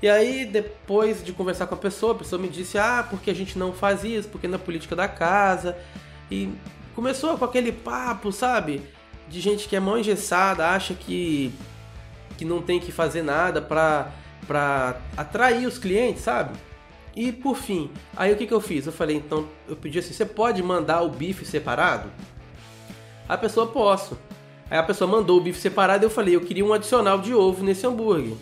E 0.00 0.08
aí, 0.08 0.44
depois 0.44 1.22
de 1.24 1.32
conversar 1.32 1.66
com 1.66 1.74
a 1.74 1.78
pessoa, 1.78 2.12
a 2.12 2.16
pessoa 2.16 2.40
me 2.40 2.48
disse: 2.48 2.76
Ah, 2.76 3.06
porque 3.08 3.30
a 3.30 3.34
gente 3.34 3.56
não 3.56 3.72
faz 3.72 4.02
isso, 4.02 4.28
porque 4.28 4.48
na 4.48 4.58
política 4.58 4.96
da 4.96 5.06
casa. 5.06 5.76
E 6.30 6.50
começou 6.94 7.36
com 7.38 7.44
aquele 7.44 7.70
papo, 7.70 8.32
sabe? 8.32 8.82
De 9.28 9.40
gente 9.40 9.68
que 9.68 9.76
é 9.76 9.80
mão 9.80 9.98
engessada, 9.98 10.68
acha 10.68 10.94
que, 10.94 11.52
que 12.42 12.44
não 12.44 12.60
tem 12.60 12.80
que 12.80 12.90
fazer 12.90 13.22
nada 13.22 13.62
pra 13.62 15.00
atrair 15.16 15.64
os 15.64 15.78
clientes, 15.78 16.22
sabe? 16.22 16.58
E 17.14 17.30
por 17.30 17.56
fim, 17.56 17.88
aí 18.16 18.32
o 18.32 18.36
que, 18.36 18.48
que 18.48 18.54
eu 18.54 18.60
fiz? 18.60 18.84
Eu 18.84 18.92
falei, 18.92 19.16
então, 19.16 19.46
eu 19.68 19.76
pedi 19.76 20.00
assim: 20.00 20.12
Você 20.12 20.26
pode 20.26 20.60
mandar 20.60 21.02
o 21.02 21.08
bife 21.08 21.44
separado? 21.44 22.10
A 23.28 23.38
pessoa, 23.38 23.68
posso. 23.68 24.18
Aí 24.68 24.76
a 24.76 24.82
pessoa 24.82 25.08
mandou 25.08 25.38
o 25.38 25.40
bife 25.40 25.60
separado 25.60 26.04
eu 26.04 26.10
falei: 26.10 26.34
Eu 26.34 26.40
queria 26.40 26.64
um 26.64 26.72
adicional 26.72 27.18
de 27.18 27.32
ovo 27.32 27.62
nesse 27.62 27.86
hambúrguer. 27.86 28.34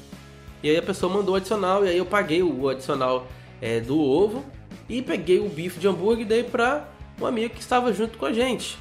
E 0.63 0.71
aí 0.71 0.79
a 0.79 0.83
pessoa 0.83 1.13
mandou 1.13 1.35
o 1.35 1.37
adicional, 1.37 1.85
e 1.85 1.89
aí 1.89 1.99
eu 1.99 2.07
paguei 2.07 2.43
o 2.43 2.69
adicional 2.69 3.27
é, 3.61 3.81
do 3.81 4.01
ovo 4.01 4.45
e 4.89 5.03
peguei 5.03 5.41
o 5.41 5.49
bife 5.49 5.79
de 5.79 5.89
hambúrguer 5.89 6.25
e 6.25 6.29
dei 6.29 6.45
pra 6.45 6.89
um 7.21 7.27
amigo 7.27 7.55
que 7.55 7.61
estava 7.61 7.93
junto 7.93 8.17
com 8.17 8.25
a 8.25 8.33
gente. 8.33 8.79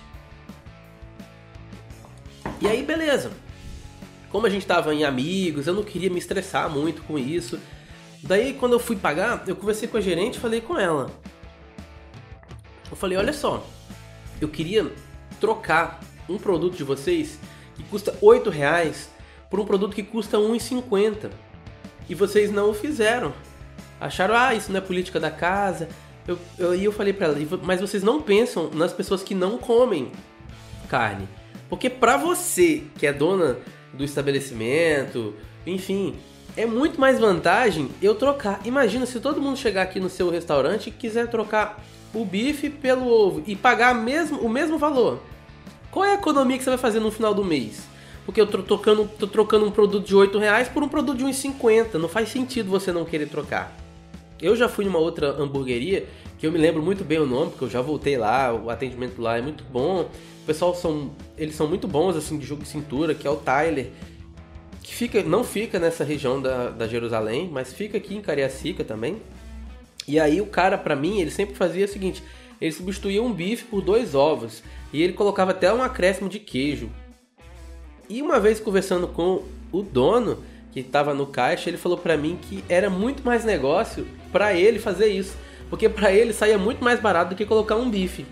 E 2.61 2.67
aí, 2.67 2.83
beleza. 2.83 3.31
Como 4.29 4.45
a 4.45 4.49
gente 4.49 4.61
estava 4.61 4.93
em 4.93 5.03
amigos, 5.03 5.67
eu 5.67 5.73
não 5.73 5.83
queria 5.83 6.09
me 6.09 6.19
estressar 6.19 6.69
muito 6.69 7.01
com 7.03 7.17
isso. 7.17 7.59
Daí, 8.21 8.53
quando 8.53 8.73
eu 8.73 8.79
fui 8.79 8.95
pagar, 8.95 9.43
eu 9.47 9.55
conversei 9.55 9.87
com 9.87 9.97
a 9.97 10.01
gerente 10.01 10.35
e 10.35 10.39
falei 10.39 10.61
com 10.61 10.77
ela. 10.77 11.09
Eu 12.89 12.95
falei: 12.95 13.17
Olha 13.17 13.33
só, 13.33 13.65
eu 14.39 14.47
queria 14.47 14.91
trocar 15.39 15.99
um 16.27 16.37
produto 16.37 16.75
de 16.75 16.83
vocês 16.83 17.39
que 17.75 17.83
custa 17.83 18.15
8 18.21 18.49
reais 18.49 19.09
por 19.49 19.59
um 19.59 19.65
produto 19.65 19.95
que 19.95 20.03
custa 20.03 20.37
1,50 20.37 21.31
e 22.07 22.15
vocês 22.15 22.51
não 22.51 22.71
o 22.71 22.73
fizeram. 22.73 23.33
Acharam, 23.99 24.35
ah, 24.35 24.53
isso 24.53 24.71
não 24.71 24.79
é 24.79 24.81
política 24.81 25.19
da 25.19 25.31
casa. 25.31 25.89
E 26.27 26.31
eu, 26.31 26.39
eu, 26.57 26.75
eu 26.75 26.91
falei 26.91 27.13
para 27.13 27.27
ela, 27.27 27.37
mas 27.63 27.81
vocês 27.81 28.03
não 28.03 28.21
pensam 28.21 28.69
nas 28.71 28.93
pessoas 28.93 29.23
que 29.23 29.35
não 29.35 29.57
comem 29.57 30.11
carne. 30.87 31.27
Porque 31.69 31.89
para 31.89 32.17
você, 32.17 32.83
que 32.97 33.05
é 33.05 33.13
dona 33.13 33.57
do 33.93 34.03
estabelecimento, 34.03 35.33
enfim, 35.65 36.15
é 36.55 36.65
muito 36.65 36.99
mais 36.99 37.19
vantagem 37.19 37.89
eu 38.01 38.15
trocar. 38.15 38.61
Imagina 38.65 39.05
se 39.05 39.19
todo 39.19 39.41
mundo 39.41 39.57
chegar 39.57 39.83
aqui 39.83 39.99
no 39.99 40.09
seu 40.09 40.29
restaurante 40.29 40.87
e 40.87 40.91
quiser 40.91 41.27
trocar 41.27 41.83
o 42.13 42.25
bife 42.25 42.69
pelo 42.69 43.07
ovo 43.07 43.43
e 43.45 43.55
pagar 43.55 43.93
mesmo, 43.93 44.39
o 44.39 44.49
mesmo 44.49 44.77
valor. 44.77 45.21
Qual 45.91 46.05
é 46.05 46.11
a 46.11 46.15
economia 46.15 46.57
que 46.57 46.63
você 46.63 46.69
vai 46.69 46.79
fazer 46.79 46.99
no 46.99 47.11
final 47.11 47.33
do 47.33 47.43
mês? 47.43 47.87
porque 48.29 48.39
eu 48.39 48.45
tô 48.45 48.61
trocando, 48.61 49.09
tô 49.17 49.25
trocando 49.25 49.65
um 49.65 49.71
produto 49.71 50.05
de 50.05 50.15
8 50.15 50.37
reais 50.37 50.67
por 50.67 50.83
um 50.83 50.87
produto 50.87 51.17
de 51.17 51.25
1,50. 51.25 51.95
Não 51.95 52.07
faz 52.07 52.29
sentido 52.29 52.69
você 52.69 52.91
não 52.91 53.03
querer 53.03 53.27
trocar. 53.27 53.75
Eu 54.41 54.55
já 54.55 54.69
fui 54.69 54.85
numa 54.85 54.99
outra 54.99 55.31
hamburgueria 55.31 56.05
que 56.37 56.47
eu 56.47 56.51
me 56.51 56.57
lembro 56.57 56.81
muito 56.81 57.03
bem 57.03 57.19
o 57.19 57.25
nome, 57.25 57.51
porque 57.51 57.65
eu 57.65 57.69
já 57.69 57.81
voltei 57.81 58.17
lá, 58.17 58.53
o 58.53 58.69
atendimento 58.69 59.21
lá 59.21 59.37
é 59.37 59.41
muito 59.41 59.63
bom. 59.65 60.03
O 60.43 60.45
pessoal 60.45 60.73
são, 60.73 61.11
eles 61.37 61.55
são 61.55 61.67
muito 61.67 61.87
bons 61.87 62.15
assim 62.15 62.37
de 62.37 62.45
jogo 62.45 62.63
de 62.63 62.69
cintura, 62.69 63.13
que 63.13 63.27
é 63.27 63.29
o 63.29 63.35
Tyler, 63.35 63.87
que 64.81 64.95
fica, 64.95 65.21
não 65.21 65.43
fica 65.43 65.77
nessa 65.77 66.03
região 66.03 66.41
da, 66.41 66.69
da 66.69 66.87
Jerusalém, 66.87 67.49
mas 67.51 67.73
fica 67.73 67.97
aqui 67.97 68.15
em 68.15 68.21
Cariacica 68.21 68.83
também. 68.83 69.21
E 70.07 70.19
aí 70.19 70.39
o 70.39 70.47
cara, 70.47 70.77
para 70.77 70.95
mim, 70.95 71.19
ele 71.19 71.29
sempre 71.29 71.55
fazia 71.55 71.85
o 71.85 71.87
seguinte: 71.89 72.23
ele 72.61 72.71
substituía 72.71 73.21
um 73.21 73.33
bife 73.33 73.65
por 73.65 73.81
dois 73.81 74.15
ovos 74.15 74.63
e 74.91 75.03
ele 75.03 75.13
colocava 75.13 75.51
até 75.51 75.71
um 75.73 75.83
acréscimo 75.83 76.29
de 76.29 76.39
queijo. 76.39 76.89
E 78.09 78.21
uma 78.21 78.39
vez 78.39 78.59
conversando 78.59 79.07
com 79.07 79.43
o 79.71 79.83
dono 79.83 80.43
que 80.71 80.81
estava 80.81 81.13
no 81.13 81.25
caixa, 81.25 81.69
ele 81.69 81.77
falou 81.77 81.97
para 81.97 82.15
mim 82.15 82.37
que 82.41 82.63
era 82.69 82.89
muito 82.89 83.23
mais 83.23 83.43
negócio 83.43 84.07
para 84.31 84.53
ele 84.53 84.79
fazer 84.79 85.07
isso, 85.07 85.35
porque 85.69 85.89
para 85.89 86.11
ele 86.11 86.33
saía 86.33 86.57
muito 86.57 86.83
mais 86.83 86.99
barato 86.99 87.31
do 87.31 87.35
que 87.35 87.45
colocar 87.45 87.75
um 87.75 87.89
bife. 87.89 88.25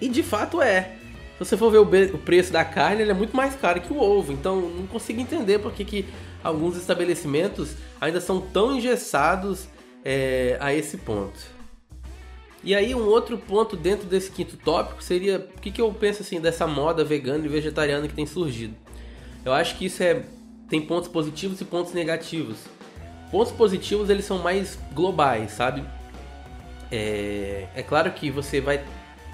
E 0.00 0.08
de 0.08 0.22
fato 0.22 0.60
é. 0.60 0.96
Se 1.38 1.40
você 1.40 1.56
for 1.56 1.70
ver 1.70 1.78
o, 1.78 2.18
preço 2.18 2.52
da 2.52 2.64
carne, 2.64 3.02
ele 3.02 3.10
é 3.10 3.14
muito 3.14 3.36
mais 3.36 3.56
caro 3.56 3.80
que 3.80 3.92
o 3.92 3.98
ovo. 3.98 4.32
Então 4.32 4.60
não 4.60 4.86
consigo 4.86 5.20
entender 5.20 5.58
por 5.58 5.72
que, 5.72 5.84
que 5.84 6.06
alguns 6.42 6.76
estabelecimentos 6.76 7.74
ainda 8.00 8.20
são 8.20 8.40
tão 8.40 8.76
engessados 8.76 9.66
é, 10.04 10.56
a 10.60 10.72
esse 10.72 10.98
ponto. 10.98 11.54
E 12.62 12.74
aí 12.74 12.94
um 12.94 13.06
outro 13.06 13.36
ponto 13.36 13.76
dentro 13.76 14.06
desse 14.06 14.30
quinto 14.30 14.56
tópico 14.56 15.02
seria 15.02 15.48
o 15.56 15.60
que, 15.60 15.70
que 15.70 15.80
eu 15.80 15.92
penso 15.92 16.22
assim 16.22 16.40
dessa 16.40 16.66
moda 16.66 17.04
vegana 17.04 17.44
e 17.44 17.48
vegetariana 17.48 18.06
que 18.06 18.14
tem 18.14 18.26
surgido. 18.26 18.74
Eu 19.44 19.52
acho 19.52 19.76
que 19.76 19.86
isso 19.86 20.02
é 20.02 20.24
tem 20.74 20.80
pontos 20.80 21.08
positivos 21.08 21.60
e 21.60 21.64
pontos 21.64 21.92
negativos. 21.92 22.58
Pontos 23.30 23.52
positivos 23.52 24.10
eles 24.10 24.24
são 24.24 24.38
mais 24.38 24.76
globais, 24.92 25.52
sabe? 25.52 25.84
É, 26.90 27.68
é 27.76 27.82
claro 27.84 28.10
que 28.10 28.28
você 28.28 28.60
vai 28.60 28.84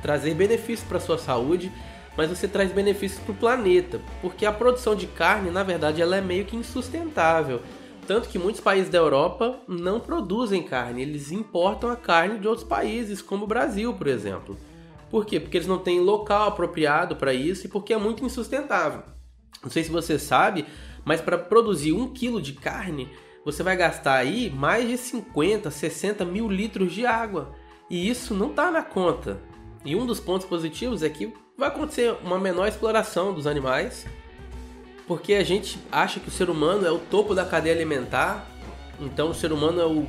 trazer 0.02 0.34
benefícios 0.34 0.86
para 0.86 1.00
sua 1.00 1.16
saúde, 1.16 1.72
mas 2.14 2.28
você 2.28 2.46
traz 2.46 2.70
benefícios 2.72 3.22
para 3.22 3.32
o 3.32 3.34
planeta, 3.34 4.02
porque 4.20 4.44
a 4.44 4.52
produção 4.52 4.94
de 4.94 5.06
carne, 5.06 5.50
na 5.50 5.62
verdade, 5.62 6.02
ela 6.02 6.14
é 6.14 6.20
meio 6.20 6.44
que 6.44 6.54
insustentável. 6.54 7.62
Tanto 8.06 8.28
que 8.28 8.38
muitos 8.38 8.60
países 8.60 8.90
da 8.90 8.98
Europa 8.98 9.60
não 9.66 9.98
produzem 9.98 10.62
carne, 10.62 11.00
eles 11.00 11.32
importam 11.32 11.88
a 11.88 11.96
carne 11.96 12.38
de 12.38 12.46
outros 12.46 12.68
países, 12.68 13.22
como 13.22 13.44
o 13.44 13.48
Brasil, 13.48 13.94
por 13.94 14.08
exemplo. 14.08 14.58
Por 15.08 15.24
quê? 15.24 15.40
Porque 15.40 15.56
eles 15.56 15.66
não 15.66 15.78
têm 15.78 16.00
local 16.00 16.48
apropriado 16.48 17.16
para 17.16 17.32
isso 17.32 17.64
e 17.64 17.70
porque 17.70 17.94
é 17.94 17.96
muito 17.96 18.26
insustentável. 18.26 19.04
Não 19.62 19.70
sei 19.70 19.84
se 19.84 19.90
você 19.90 20.18
sabe, 20.18 20.66
mas 21.10 21.20
para 21.20 21.36
produzir 21.36 21.92
um 21.92 22.06
quilo 22.06 22.40
de 22.40 22.52
carne, 22.52 23.08
você 23.44 23.64
vai 23.64 23.76
gastar 23.76 24.14
aí 24.14 24.48
mais 24.48 24.88
de 24.88 24.96
50, 24.96 25.68
60 25.68 26.24
mil 26.24 26.48
litros 26.48 26.92
de 26.92 27.04
água. 27.04 27.52
E 27.90 28.08
isso 28.08 28.32
não 28.32 28.50
está 28.50 28.70
na 28.70 28.80
conta. 28.80 29.40
E 29.84 29.96
um 29.96 30.06
dos 30.06 30.20
pontos 30.20 30.46
positivos 30.46 31.02
é 31.02 31.08
que 31.08 31.34
vai 31.58 31.66
acontecer 31.66 32.14
uma 32.22 32.38
menor 32.38 32.68
exploração 32.68 33.34
dos 33.34 33.48
animais, 33.48 34.06
porque 35.08 35.34
a 35.34 35.42
gente 35.42 35.80
acha 35.90 36.20
que 36.20 36.28
o 36.28 36.30
ser 36.30 36.48
humano 36.48 36.86
é 36.86 36.92
o 36.92 37.00
topo 37.00 37.34
da 37.34 37.44
cadeia 37.44 37.74
alimentar, 37.74 38.48
então 39.00 39.30
o 39.30 39.34
ser 39.34 39.50
humano 39.50 39.80
é 39.80 39.86
o, 39.86 40.06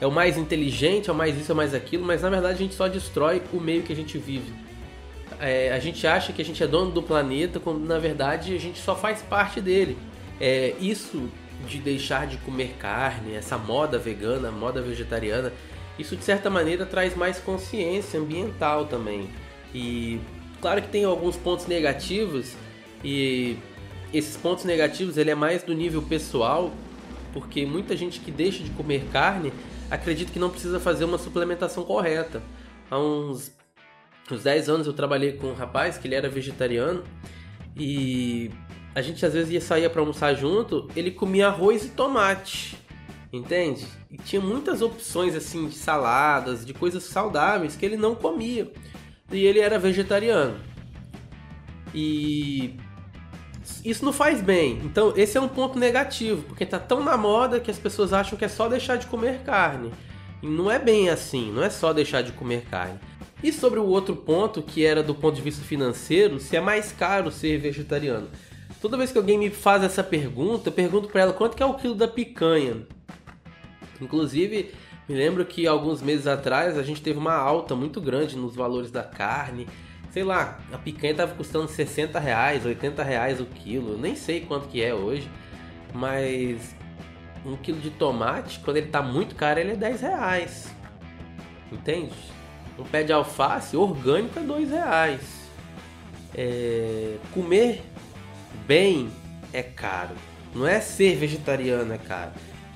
é 0.00 0.06
o 0.06 0.10
mais 0.10 0.38
inteligente, 0.38 1.10
é 1.10 1.12
o 1.12 1.14
mais 1.14 1.38
isso, 1.38 1.52
é 1.52 1.54
o 1.54 1.56
mais 1.58 1.74
aquilo, 1.74 2.06
mas 2.06 2.22
na 2.22 2.30
verdade 2.30 2.54
a 2.54 2.56
gente 2.58 2.74
só 2.74 2.88
destrói 2.88 3.42
o 3.52 3.60
meio 3.60 3.82
que 3.82 3.92
a 3.92 3.96
gente 3.96 4.16
vive 4.16 4.50
é, 5.40 5.72
a 5.72 5.78
gente 5.78 6.06
acha 6.06 6.32
que 6.32 6.42
a 6.42 6.44
gente 6.44 6.62
é 6.62 6.66
dono 6.66 6.90
do 6.90 7.02
planeta, 7.02 7.60
quando 7.60 7.80
na 7.80 7.98
verdade 7.98 8.54
a 8.54 8.58
gente 8.58 8.78
só 8.78 8.94
faz 8.96 9.22
parte 9.22 9.60
dele. 9.60 9.96
É, 10.40 10.74
isso 10.80 11.28
de 11.66 11.78
deixar 11.78 12.26
de 12.26 12.36
comer 12.38 12.76
carne, 12.78 13.34
essa 13.34 13.58
moda 13.58 13.98
vegana, 13.98 14.50
moda 14.50 14.80
vegetariana, 14.80 15.52
isso 15.98 16.16
de 16.16 16.24
certa 16.24 16.48
maneira 16.48 16.86
traz 16.86 17.16
mais 17.16 17.38
consciência 17.38 18.20
ambiental 18.20 18.86
também. 18.86 19.28
E 19.74 20.20
claro 20.60 20.80
que 20.80 20.88
tem 20.88 21.04
alguns 21.04 21.36
pontos 21.36 21.66
negativos 21.66 22.52
e 23.02 23.56
esses 24.12 24.36
pontos 24.36 24.64
negativos 24.64 25.16
ele 25.16 25.30
é 25.30 25.34
mais 25.34 25.62
do 25.62 25.74
nível 25.74 26.02
pessoal, 26.02 26.72
porque 27.32 27.66
muita 27.66 27.96
gente 27.96 28.20
que 28.20 28.30
deixa 28.30 28.62
de 28.62 28.70
comer 28.70 29.04
carne 29.12 29.52
acredita 29.90 30.32
que 30.32 30.38
não 30.38 30.50
precisa 30.50 30.78
fazer 30.78 31.04
uma 31.04 31.18
suplementação 31.18 31.84
correta. 31.84 32.42
Há 32.90 32.98
uns 32.98 33.52
uns 34.30 34.42
10 34.42 34.68
anos 34.68 34.86
eu 34.86 34.92
trabalhei 34.92 35.32
com 35.32 35.48
um 35.48 35.54
rapaz 35.54 35.96
que 35.96 36.06
ele 36.06 36.14
era 36.14 36.28
vegetariano 36.28 37.02
e 37.74 38.50
a 38.94 39.02
gente 39.02 39.24
às 39.24 39.32
vezes 39.32 39.50
ia 39.50 39.60
sair 39.60 39.88
para 39.90 40.00
almoçar 40.00 40.34
junto, 40.34 40.88
ele 40.96 41.10
comia 41.10 41.48
arroz 41.48 41.84
e 41.84 41.90
tomate, 41.90 42.76
entende? 43.32 43.86
E 44.10 44.16
tinha 44.16 44.40
muitas 44.40 44.82
opções 44.82 45.34
assim 45.34 45.68
de 45.68 45.74
saladas, 45.74 46.64
de 46.64 46.74
coisas 46.74 47.04
saudáveis 47.04 47.76
que 47.76 47.84
ele 47.84 47.96
não 47.96 48.14
comia. 48.14 48.70
E 49.30 49.44
ele 49.44 49.60
era 49.60 49.78
vegetariano. 49.78 50.56
E 51.94 52.74
isso 53.84 54.04
não 54.04 54.12
faz 54.12 54.40
bem. 54.40 54.80
Então, 54.84 55.12
esse 55.16 55.36
é 55.36 55.40
um 55.40 55.48
ponto 55.48 55.78
negativo, 55.78 56.42
porque 56.42 56.64
tá 56.64 56.78
tão 56.78 57.02
na 57.02 57.16
moda 57.16 57.60
que 57.60 57.70
as 57.70 57.78
pessoas 57.78 58.12
acham 58.12 58.38
que 58.38 58.44
é 58.44 58.48
só 58.48 58.68
deixar 58.68 58.96
de 58.96 59.06
comer 59.06 59.40
carne. 59.42 59.92
E 60.42 60.46
não 60.46 60.70
é 60.70 60.78
bem 60.78 61.10
assim, 61.10 61.52
não 61.52 61.62
é 61.62 61.70
só 61.70 61.92
deixar 61.92 62.22
de 62.22 62.32
comer 62.32 62.64
carne. 62.70 62.98
E 63.42 63.52
sobre 63.52 63.78
o 63.78 63.86
outro 63.86 64.16
ponto, 64.16 64.62
que 64.62 64.84
era 64.84 65.02
do 65.02 65.14
ponto 65.14 65.36
de 65.36 65.42
vista 65.42 65.64
financeiro, 65.64 66.40
se 66.40 66.56
é 66.56 66.60
mais 66.60 66.92
caro 66.92 67.30
ser 67.30 67.58
vegetariano. 67.58 68.28
Toda 68.80 68.96
vez 68.96 69.10
que 69.10 69.18
alguém 69.18 69.36
me 69.36 69.50
faz 69.50 69.82
essa 69.82 70.04
pergunta, 70.04 70.68
eu 70.68 70.72
pergunto 70.72 71.08
para 71.08 71.22
ela 71.22 71.32
quanto 71.32 71.56
que 71.56 71.62
é 71.62 71.66
o 71.66 71.74
quilo 71.74 71.96
da 71.96 72.06
picanha. 72.06 72.86
Inclusive, 74.00 74.72
me 75.08 75.16
lembro 75.16 75.44
que 75.44 75.66
alguns 75.66 76.00
meses 76.00 76.28
atrás 76.28 76.78
a 76.78 76.82
gente 76.84 77.02
teve 77.02 77.18
uma 77.18 77.34
alta 77.34 77.74
muito 77.74 78.00
grande 78.00 78.36
nos 78.36 78.54
valores 78.54 78.92
da 78.92 79.02
carne. 79.02 79.66
Sei 80.12 80.22
lá, 80.22 80.60
a 80.72 80.78
picanha 80.78 81.10
estava 81.10 81.34
custando 81.34 81.66
60 81.66 82.20
reais, 82.20 82.64
80 82.64 83.02
reais 83.02 83.40
o 83.40 83.46
quilo. 83.46 83.98
Nem 83.98 84.14
sei 84.14 84.42
quanto 84.42 84.68
que 84.68 84.80
é 84.80 84.94
hoje. 84.94 85.28
Mas 85.92 86.76
um 87.44 87.56
quilo 87.56 87.80
de 87.80 87.90
tomate, 87.90 88.60
quando 88.60 88.76
ele 88.76 88.86
está 88.86 89.02
muito 89.02 89.34
caro, 89.34 89.58
ele 89.58 89.72
é 89.72 89.76
10 89.76 90.00
reais. 90.00 90.74
Entende? 91.72 92.14
Um 92.78 92.84
pé 92.84 93.02
de 93.02 93.12
alface 93.12 93.76
orgânico 93.76 94.38
é 94.38 94.42
dois 94.42 94.70
reais. 94.70 95.48
É, 96.32 97.16
comer 97.32 97.82
bem 98.68 99.10
é 99.50 99.62
caro. 99.62 100.14
Não 100.54 100.68
é 100.68 100.78
ser 100.78 101.16
vegetariano 101.16 101.90
é 101.94 101.96
caro. 101.96 102.32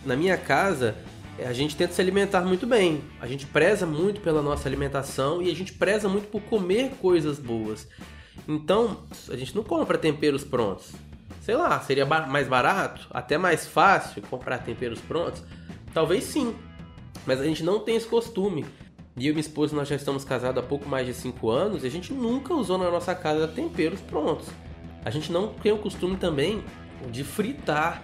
Na 0.07 0.17
minha 0.17 0.39
casa, 0.39 0.97
a 1.39 1.53
gente 1.53 1.77
tenta 1.77 1.93
se 1.93 2.01
alimentar 2.01 2.41
muito 2.41 2.67
bem. 2.67 3.03
A 3.21 3.27
gente 3.27 3.45
preza 3.45 3.85
muito 3.85 4.23
pela 4.23 4.41
nossa 4.41 4.67
alimentação 4.67 5.43
e 5.43 5.51
a 5.51 5.55
gente 5.55 5.75
preza 5.75 6.09
muito 6.09 6.29
por 6.29 6.41
comer 6.41 6.93
coisas 7.01 7.39
boas. 7.39 7.87
Então, 8.49 9.03
a 9.29 9.37
gente 9.37 9.55
não 9.55 9.63
compra 9.63 9.99
temperos 9.99 10.43
prontos. 10.43 10.93
Sei 11.43 11.55
lá, 11.55 11.79
seria 11.81 12.07
mais 12.07 12.49
barato, 12.49 13.07
até 13.11 13.37
mais 13.37 13.67
fácil 13.67 14.23
comprar 14.23 14.59
temperos 14.59 15.01
prontos? 15.01 15.43
Talvez 15.93 16.25
sim. 16.25 16.55
Mas 17.27 17.39
a 17.39 17.45
gente 17.45 17.63
não 17.63 17.81
tem 17.81 17.97
esse 17.97 18.07
costume. 18.07 18.65
E 19.15 19.27
eu 19.27 19.33
e 19.33 19.35
minha 19.35 19.41
esposa 19.41 19.77
nós 19.77 19.89
já 19.89 19.97
estamos 19.97 20.25
casados 20.25 20.65
há 20.65 20.67
pouco 20.67 20.89
mais 20.89 21.07
de 21.07 21.13
5 21.13 21.51
anos 21.51 21.85
e 21.85 21.87
a 21.87 21.91
gente 21.91 22.15
nunca 22.15 22.55
usou 22.55 22.79
na 22.79 22.91
nossa 22.91 23.15
casa 23.15 23.47
temperos 23.47 24.01
prontos. 24.01 24.49
A 25.05 25.11
gente 25.11 25.33
não 25.33 25.49
tem 25.49 25.73
o 25.73 25.79
costume 25.79 26.17
também 26.17 26.63
de 27.11 27.25
fritar 27.25 28.03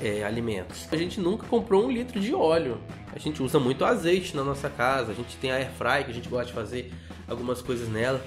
é, 0.00 0.24
alimentos. 0.24 0.86
A 0.90 0.96
gente 0.96 1.20
nunca 1.20 1.46
comprou 1.46 1.86
um 1.86 1.90
litro 1.90 2.20
de 2.20 2.34
óleo. 2.34 2.78
A 3.14 3.18
gente 3.18 3.42
usa 3.42 3.58
muito 3.58 3.84
azeite 3.84 4.34
na 4.36 4.44
nossa 4.44 4.68
casa. 4.68 5.12
A 5.12 5.14
gente 5.14 5.36
tem 5.36 5.50
a 5.50 5.56
air 5.56 5.70
fry 5.70 6.04
que 6.04 6.10
a 6.10 6.14
gente 6.14 6.28
gosta 6.28 6.46
de 6.46 6.52
fazer 6.52 6.92
algumas 7.28 7.62
coisas 7.62 7.88
nela. 7.88 8.24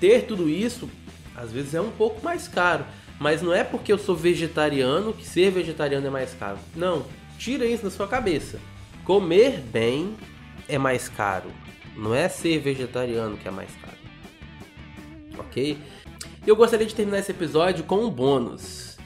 Ter 0.00 0.26
tudo 0.26 0.48
isso 0.48 0.88
às 1.38 1.52
vezes 1.52 1.72
é 1.72 1.80
um 1.80 1.90
pouco 1.90 2.22
mais 2.24 2.48
caro, 2.48 2.84
mas 3.20 3.40
não 3.40 3.54
é 3.54 3.62
porque 3.62 3.92
eu 3.92 3.98
sou 3.98 4.16
vegetariano 4.16 5.12
que 5.12 5.24
ser 5.24 5.52
vegetariano 5.52 6.06
é 6.06 6.10
mais 6.10 6.34
caro. 6.34 6.58
Não, 6.74 7.06
tira 7.38 7.64
isso 7.64 7.84
da 7.84 7.90
sua 7.90 8.08
cabeça. 8.08 8.60
Comer 9.04 9.60
bem 9.60 10.16
é 10.68 10.76
mais 10.76 11.08
caro. 11.08 11.50
Não 11.96 12.12
é 12.12 12.28
ser 12.28 12.58
vegetariano 12.58 13.36
que 13.36 13.46
é 13.46 13.50
mais 13.52 13.70
caro. 13.76 13.96
Ok? 15.38 15.78
Eu 16.46 16.56
gostaria 16.56 16.86
de 16.86 16.94
terminar 16.94 17.18
esse 17.18 17.30
episódio 17.30 17.84
com 17.84 18.04
um 18.04 18.10
bônus. 18.10 18.96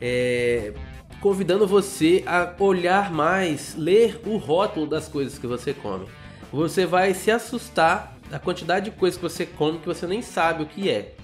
É, 0.00 0.72
convidando 1.20 1.66
você 1.66 2.22
a 2.26 2.52
olhar 2.58 3.12
mais, 3.12 3.74
ler 3.76 4.20
o 4.26 4.36
rótulo 4.36 4.86
das 4.86 5.08
coisas 5.08 5.38
que 5.38 5.46
você 5.46 5.72
come. 5.72 6.06
Você 6.52 6.86
vai 6.86 7.14
se 7.14 7.30
assustar 7.30 8.16
da 8.30 8.38
quantidade 8.38 8.90
de 8.90 8.96
coisas 8.96 9.16
que 9.16 9.22
você 9.22 9.46
come 9.46 9.78
que 9.78 9.86
você 9.86 10.06
nem 10.06 10.22
sabe 10.22 10.62
o 10.62 10.66
que 10.66 10.90
é. 10.90 11.14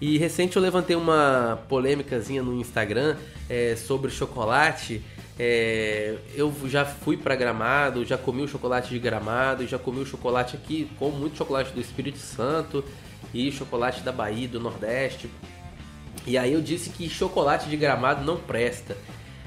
E 0.00 0.18
recente 0.18 0.56
eu 0.56 0.62
levantei 0.62 0.96
uma 0.96 1.62
polêmicazinha 1.68 2.42
no 2.42 2.54
Instagram 2.60 3.16
é, 3.48 3.76
sobre 3.76 4.10
chocolate 4.10 5.02
é, 5.38 6.16
eu 6.34 6.52
já 6.66 6.84
fui 6.84 7.16
para 7.16 7.34
Gramado, 7.34 8.04
já 8.04 8.16
comi 8.16 8.42
o 8.42 8.48
chocolate 8.48 8.90
de 8.90 8.98
Gramado, 8.98 9.66
já 9.66 9.78
comi 9.78 10.00
o 10.00 10.06
chocolate 10.06 10.56
aqui, 10.56 10.88
como 10.98 11.16
muito 11.18 11.36
chocolate 11.36 11.72
do 11.72 11.80
Espírito 11.80 12.18
Santo 12.18 12.84
e 13.34 13.50
chocolate 13.52 14.00
da 14.00 14.12
Bahia, 14.12 14.48
do 14.48 14.60
Nordeste. 14.60 15.28
E 16.26 16.38
aí 16.38 16.52
eu 16.52 16.62
disse 16.62 16.88
que 16.90 17.08
chocolate 17.10 17.68
de 17.68 17.76
Gramado 17.76 18.24
não 18.24 18.36
presta. 18.36 18.96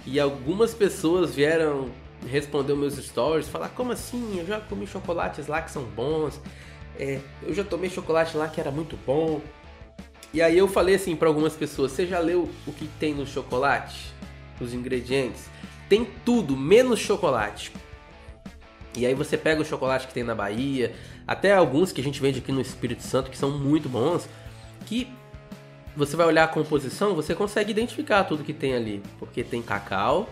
E 0.05 0.19
algumas 0.19 0.73
pessoas 0.73 1.33
vieram 1.33 1.89
responder 2.29 2.75
meus 2.75 2.95
stories, 2.97 3.47
falar 3.47 3.69
como 3.69 3.91
assim? 3.91 4.37
Eu 4.37 4.45
já 4.45 4.59
comi 4.59 4.85
chocolates 4.85 5.47
lá 5.47 5.61
que 5.61 5.71
são 5.71 5.83
bons. 5.83 6.39
É, 6.99 7.19
eu 7.41 7.53
já 7.53 7.63
tomei 7.63 7.89
chocolate 7.89 8.35
lá 8.37 8.47
que 8.47 8.59
era 8.59 8.69
muito 8.69 8.97
bom. 9.05 9.41
E 10.33 10.41
aí 10.41 10.57
eu 10.57 10.67
falei 10.67 10.95
assim 10.95 11.15
para 11.15 11.27
algumas 11.27 11.53
pessoas: 11.53 11.93
você 11.93 12.05
já 12.05 12.19
leu 12.19 12.49
o 12.67 12.71
que 12.71 12.87
tem 12.99 13.13
no 13.13 13.25
chocolate? 13.25 14.13
Os 14.59 14.73
ingredientes? 14.73 15.45
tem 15.89 16.07
tudo, 16.25 16.55
menos 16.55 16.99
chocolate. 16.99 17.71
E 18.95 19.05
aí 19.05 19.13
você 19.13 19.37
pega 19.37 19.61
o 19.61 19.65
chocolate 19.65 20.07
que 20.07 20.13
tem 20.13 20.23
na 20.23 20.35
Bahia, 20.35 20.95
até 21.27 21.53
alguns 21.53 21.91
que 21.91 21.99
a 21.99 22.03
gente 22.03 22.21
vende 22.21 22.39
aqui 22.39 22.51
no 22.51 22.61
Espírito 22.61 23.03
Santo 23.03 23.29
que 23.29 23.37
são 23.37 23.51
muito 23.51 23.89
bons, 23.89 24.29
que 24.85 25.07
você 25.95 26.15
vai 26.15 26.27
olhar 26.27 26.45
a 26.45 26.47
composição, 26.47 27.13
você 27.13 27.35
consegue 27.35 27.71
identificar 27.71 28.23
tudo 28.23 28.43
que 28.43 28.53
tem 28.53 28.73
ali, 28.73 29.03
porque 29.19 29.43
tem 29.43 29.61
cacau, 29.61 30.29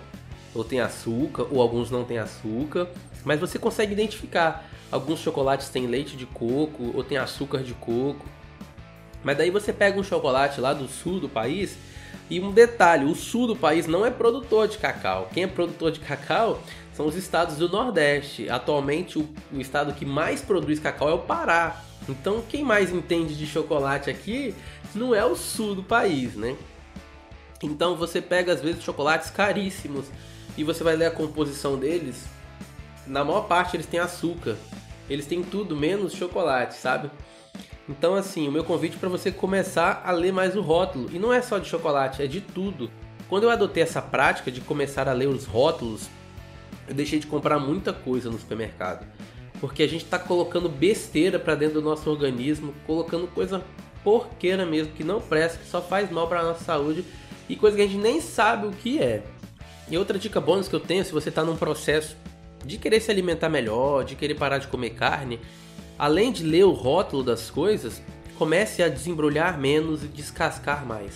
ou 0.53 0.63
tem 0.63 0.79
açúcar, 0.79 1.47
ou 1.51 1.61
alguns 1.61 1.91
não 1.91 2.05
tem 2.05 2.17
açúcar, 2.17 2.87
mas 3.25 3.39
você 3.39 3.59
consegue 3.59 3.91
identificar. 3.91 4.63
Alguns 4.91 5.19
chocolates 5.19 5.67
têm 5.69 5.87
leite 5.87 6.15
de 6.15 6.25
coco, 6.25 6.91
ou 6.93 7.03
tem 7.03 7.17
açúcar 7.17 7.63
de 7.63 7.73
coco. 7.73 8.25
Mas 9.23 9.37
daí 9.37 9.49
você 9.49 9.73
pega 9.73 9.99
um 9.99 10.03
chocolate 10.03 10.61
lá 10.61 10.73
do 10.73 10.87
sul 10.87 11.19
do 11.19 11.27
país 11.27 11.75
e 12.29 12.39
um 12.39 12.51
detalhe: 12.51 13.05
o 13.05 13.15
sul 13.15 13.47
do 13.47 13.55
país 13.55 13.87
não 13.87 14.05
é 14.05 14.11
produtor 14.11 14.67
de 14.67 14.77
cacau. 14.77 15.29
Quem 15.33 15.43
é 15.43 15.47
produtor 15.47 15.91
de 15.91 15.99
cacau 15.99 16.61
são 16.93 17.05
os 17.05 17.15
estados 17.15 17.57
do 17.57 17.69
Nordeste. 17.69 18.49
Atualmente, 18.49 19.19
o, 19.19 19.27
o 19.51 19.59
estado 19.59 19.93
que 19.93 20.05
mais 20.05 20.41
produz 20.41 20.79
cacau 20.79 21.09
é 21.09 21.13
o 21.13 21.19
Pará. 21.19 21.83
Então, 22.07 22.43
quem 22.47 22.63
mais 22.63 22.91
entende 22.91 23.35
de 23.35 23.45
chocolate 23.45 24.09
aqui 24.09 24.53
não 24.93 25.13
é 25.13 25.25
o 25.25 25.35
sul 25.35 25.75
do 25.75 25.83
país, 25.83 26.35
né? 26.35 26.55
Então, 27.61 27.95
você 27.95 28.21
pega 28.21 28.53
às 28.53 28.61
vezes 28.61 28.83
chocolates 28.83 29.29
caríssimos 29.29 30.05
e 30.57 30.63
você 30.63 30.83
vai 30.83 30.95
ler 30.95 31.07
a 31.07 31.11
composição 31.11 31.77
deles. 31.77 32.25
Na 33.07 33.23
maior 33.23 33.41
parte, 33.41 33.75
eles 33.75 33.85
têm 33.85 33.99
açúcar. 33.99 34.55
Eles 35.09 35.25
têm 35.25 35.43
tudo 35.43 35.75
menos 35.75 36.13
chocolate, 36.13 36.75
sabe? 36.75 37.11
Então, 37.87 38.15
assim, 38.15 38.47
o 38.47 38.51
meu 38.51 38.63
convite 38.63 38.97
para 38.97 39.09
você 39.09 39.31
começar 39.31 40.01
a 40.03 40.11
ler 40.11 40.33
mais 40.33 40.55
o 40.55 40.61
rótulo. 40.61 41.09
E 41.13 41.19
não 41.19 41.31
é 41.31 41.41
só 41.41 41.59
de 41.59 41.67
chocolate, 41.67 42.21
é 42.21 42.27
de 42.27 42.41
tudo. 42.41 42.89
Quando 43.29 43.43
eu 43.43 43.49
adotei 43.49 43.83
essa 43.83 44.01
prática 44.01 44.51
de 44.51 44.61
começar 44.61 45.07
a 45.07 45.13
ler 45.13 45.27
os 45.27 45.45
rótulos, 45.45 46.09
eu 46.87 46.93
deixei 46.93 47.19
de 47.19 47.27
comprar 47.27 47.59
muita 47.59 47.93
coisa 47.93 48.29
no 48.29 48.39
supermercado. 48.39 49.05
Porque 49.59 49.83
a 49.83 49.87
gente 49.87 50.03
está 50.03 50.19
colocando 50.19 50.67
besteira 50.67 51.39
para 51.39 51.55
dentro 51.55 51.81
do 51.81 51.87
nosso 51.87 52.09
organismo, 52.09 52.73
colocando 52.85 53.27
coisa 53.27 53.63
porqueira 54.03 54.65
mesmo, 54.65 54.93
que 54.93 55.03
não 55.03 55.21
presta, 55.21 55.59
que 55.59 55.67
só 55.67 55.81
faz 55.81 56.11
mal 56.11 56.27
para 56.27 56.43
nossa 56.43 56.63
saúde 56.63 57.03
e 57.47 57.55
coisa 57.55 57.75
que 57.75 57.83
a 57.83 57.87
gente 57.87 57.97
nem 57.97 58.19
sabe 58.21 58.67
o 58.67 58.71
que 58.71 58.99
é. 58.99 59.23
E 59.89 59.97
outra 59.97 60.17
dica 60.17 60.41
bônus 60.41 60.67
que 60.67 60.75
eu 60.75 60.79
tenho, 60.79 61.05
se 61.05 61.11
você 61.11 61.29
está 61.29 61.43
num 61.43 61.55
processo 61.55 62.15
de 62.63 62.77
querer 62.77 62.99
se 62.99 63.11
alimentar 63.11 63.49
melhor, 63.49 64.03
de 64.03 64.15
querer 64.15 64.35
parar 64.35 64.57
de 64.57 64.67
comer 64.67 64.91
carne, 64.91 65.39
Além 65.97 66.31
de 66.31 66.43
ler 66.43 66.65
o 66.65 66.71
rótulo 66.71 67.23
das 67.23 67.49
coisas, 67.49 68.01
comece 68.37 68.83
a 68.83 68.89
desembrulhar 68.89 69.57
menos 69.57 70.03
e 70.03 70.07
descascar 70.07 70.85
mais. 70.85 71.13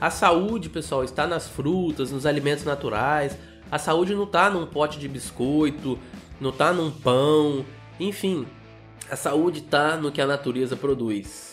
A 0.00 0.08
saúde, 0.08 0.68
pessoal, 0.68 1.04
está 1.04 1.26
nas 1.26 1.48
frutas, 1.48 2.10
nos 2.10 2.24
alimentos 2.24 2.64
naturais. 2.64 3.36
A 3.70 3.78
saúde 3.78 4.14
não 4.14 4.24
está 4.24 4.48
num 4.48 4.66
pote 4.66 4.98
de 4.98 5.08
biscoito, 5.08 5.98
não 6.40 6.50
está 6.50 6.72
num 6.72 6.90
pão, 6.90 7.64
enfim. 7.98 8.46
A 9.10 9.16
saúde 9.16 9.58
está 9.60 9.96
no 9.96 10.10
que 10.10 10.20
a 10.20 10.26
natureza 10.26 10.76
produz. 10.76 11.50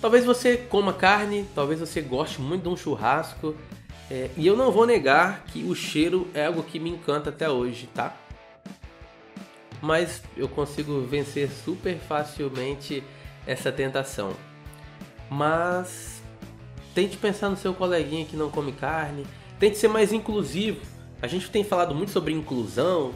Talvez 0.00 0.24
você 0.24 0.56
coma 0.56 0.94
carne, 0.94 1.46
talvez 1.54 1.78
você 1.78 2.00
goste 2.00 2.40
muito 2.40 2.62
de 2.62 2.68
um 2.70 2.76
churrasco. 2.76 3.54
É, 4.10 4.30
e 4.36 4.46
eu 4.46 4.56
não 4.56 4.72
vou 4.72 4.86
negar 4.86 5.44
que 5.44 5.62
o 5.62 5.74
cheiro 5.74 6.26
é 6.34 6.46
algo 6.46 6.62
que 6.62 6.80
me 6.80 6.90
encanta 6.90 7.30
até 7.30 7.48
hoje, 7.48 7.88
tá? 7.94 8.16
Mas 9.80 10.22
eu 10.36 10.48
consigo 10.48 11.00
vencer 11.02 11.50
super 11.50 11.96
facilmente 11.98 13.02
essa 13.46 13.72
tentação. 13.72 14.32
Mas 15.30 16.22
tente 16.94 17.16
pensar 17.16 17.48
no 17.48 17.56
seu 17.56 17.72
coleguinha 17.72 18.24
que 18.24 18.36
não 18.36 18.50
come 18.50 18.72
carne, 18.72 19.26
tente 19.58 19.78
ser 19.78 19.88
mais 19.88 20.12
inclusivo. 20.12 20.80
A 21.22 21.26
gente 21.26 21.50
tem 21.50 21.62
falado 21.62 21.94
muito 21.94 22.10
sobre 22.10 22.32
inclusão. 22.32 23.12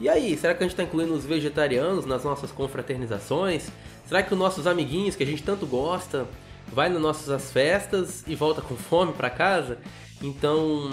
E 0.00 0.08
aí, 0.08 0.36
será 0.36 0.54
que 0.54 0.62
a 0.62 0.66
gente 0.66 0.72
está 0.72 0.82
incluindo 0.82 1.14
os 1.14 1.24
vegetarianos 1.24 2.04
nas 2.04 2.24
nossas 2.24 2.50
confraternizações? 2.50 3.68
Será 4.06 4.22
que 4.22 4.32
os 4.32 4.38
nossos 4.38 4.66
amiguinhos 4.66 5.14
que 5.14 5.22
a 5.22 5.26
gente 5.26 5.42
tanto 5.42 5.66
gosta 5.66 6.26
vai 6.72 6.88
nas 6.88 7.00
nossas 7.00 7.52
festas 7.52 8.24
e 8.26 8.34
volta 8.34 8.60
com 8.60 8.76
fome 8.76 9.12
para 9.12 9.30
casa? 9.30 9.78
Então, 10.22 10.90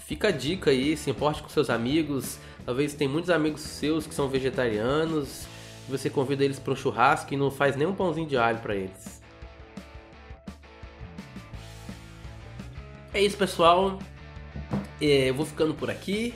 fica 0.00 0.28
a 0.28 0.30
dica 0.30 0.70
aí, 0.70 0.96
se 0.96 1.10
importe 1.10 1.42
com 1.42 1.48
seus 1.48 1.70
amigos, 1.70 2.38
Talvez 2.64 2.94
tem 2.94 3.06
muitos 3.06 3.30
amigos 3.30 3.60
seus 3.60 4.06
que 4.06 4.14
são 4.14 4.28
vegetarianos, 4.28 5.46
você 5.88 6.08
convida 6.08 6.44
eles 6.44 6.58
para 6.58 6.72
um 6.72 6.76
churrasco 6.76 7.34
e 7.34 7.36
não 7.36 7.50
faz 7.50 7.76
nem 7.76 7.86
um 7.86 7.94
pãozinho 7.94 8.26
de 8.26 8.36
alho 8.36 8.58
para 8.58 8.74
eles. 8.74 9.22
É 13.12 13.22
isso, 13.22 13.36
pessoal. 13.36 13.98
É, 15.00 15.28
eu 15.30 15.34
vou 15.34 15.44
ficando 15.44 15.74
por 15.74 15.90
aqui. 15.90 16.34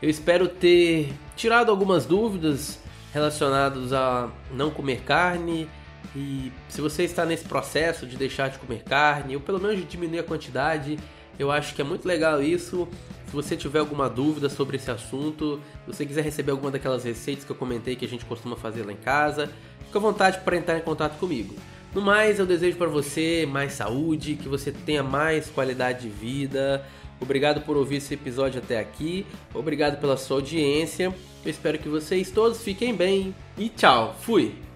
Eu 0.00 0.08
espero 0.08 0.48
ter 0.48 1.12
tirado 1.36 1.70
algumas 1.70 2.06
dúvidas 2.06 2.78
relacionadas 3.12 3.92
a 3.92 4.30
não 4.52 4.70
comer 4.70 5.02
carne. 5.02 5.68
E 6.14 6.50
se 6.68 6.80
você 6.80 7.04
está 7.04 7.26
nesse 7.26 7.44
processo 7.44 8.06
de 8.06 8.16
deixar 8.16 8.48
de 8.48 8.58
comer 8.58 8.82
carne, 8.82 9.34
ou 9.34 9.42
pelo 9.42 9.60
menos 9.60 9.76
de 9.76 9.84
diminuir 9.84 10.20
a 10.20 10.24
quantidade, 10.24 10.98
eu 11.38 11.50
acho 11.50 11.74
que 11.74 11.82
é 11.82 11.84
muito 11.84 12.06
legal 12.06 12.42
isso. 12.42 12.88
Se 13.30 13.36
você 13.36 13.56
tiver 13.56 13.78
alguma 13.78 14.10
dúvida 14.10 14.48
sobre 14.48 14.76
esse 14.76 14.90
assunto, 14.90 15.60
se 15.86 15.94
você 15.94 16.04
quiser 16.04 16.24
receber 16.24 16.50
alguma 16.50 16.72
daquelas 16.72 17.04
receitas 17.04 17.44
que 17.44 17.52
eu 17.52 17.54
comentei 17.54 17.94
que 17.94 18.04
a 18.04 18.08
gente 18.08 18.24
costuma 18.24 18.56
fazer 18.56 18.84
lá 18.84 18.92
em 18.92 18.96
casa, 18.96 19.48
fica 19.86 19.98
à 20.00 20.02
vontade 20.02 20.40
para 20.40 20.56
entrar 20.56 20.76
em 20.76 20.80
contato 20.80 21.16
comigo. 21.16 21.54
No 21.94 22.00
mais, 22.00 22.40
eu 22.40 22.46
desejo 22.46 22.76
para 22.76 22.88
você 22.88 23.46
mais 23.48 23.74
saúde, 23.74 24.34
que 24.34 24.48
você 24.48 24.72
tenha 24.72 25.04
mais 25.04 25.48
qualidade 25.48 26.02
de 26.02 26.08
vida. 26.08 26.84
Obrigado 27.20 27.60
por 27.60 27.76
ouvir 27.76 27.96
esse 27.96 28.14
episódio 28.14 28.60
até 28.60 28.80
aqui. 28.80 29.24
Obrigado 29.54 30.00
pela 30.00 30.16
sua 30.16 30.38
audiência. 30.38 31.14
Eu 31.44 31.50
espero 31.50 31.78
que 31.78 31.88
vocês 31.88 32.32
todos 32.32 32.60
fiquem 32.60 32.96
bem 32.96 33.32
e 33.56 33.68
tchau. 33.68 34.16
Fui. 34.22 34.69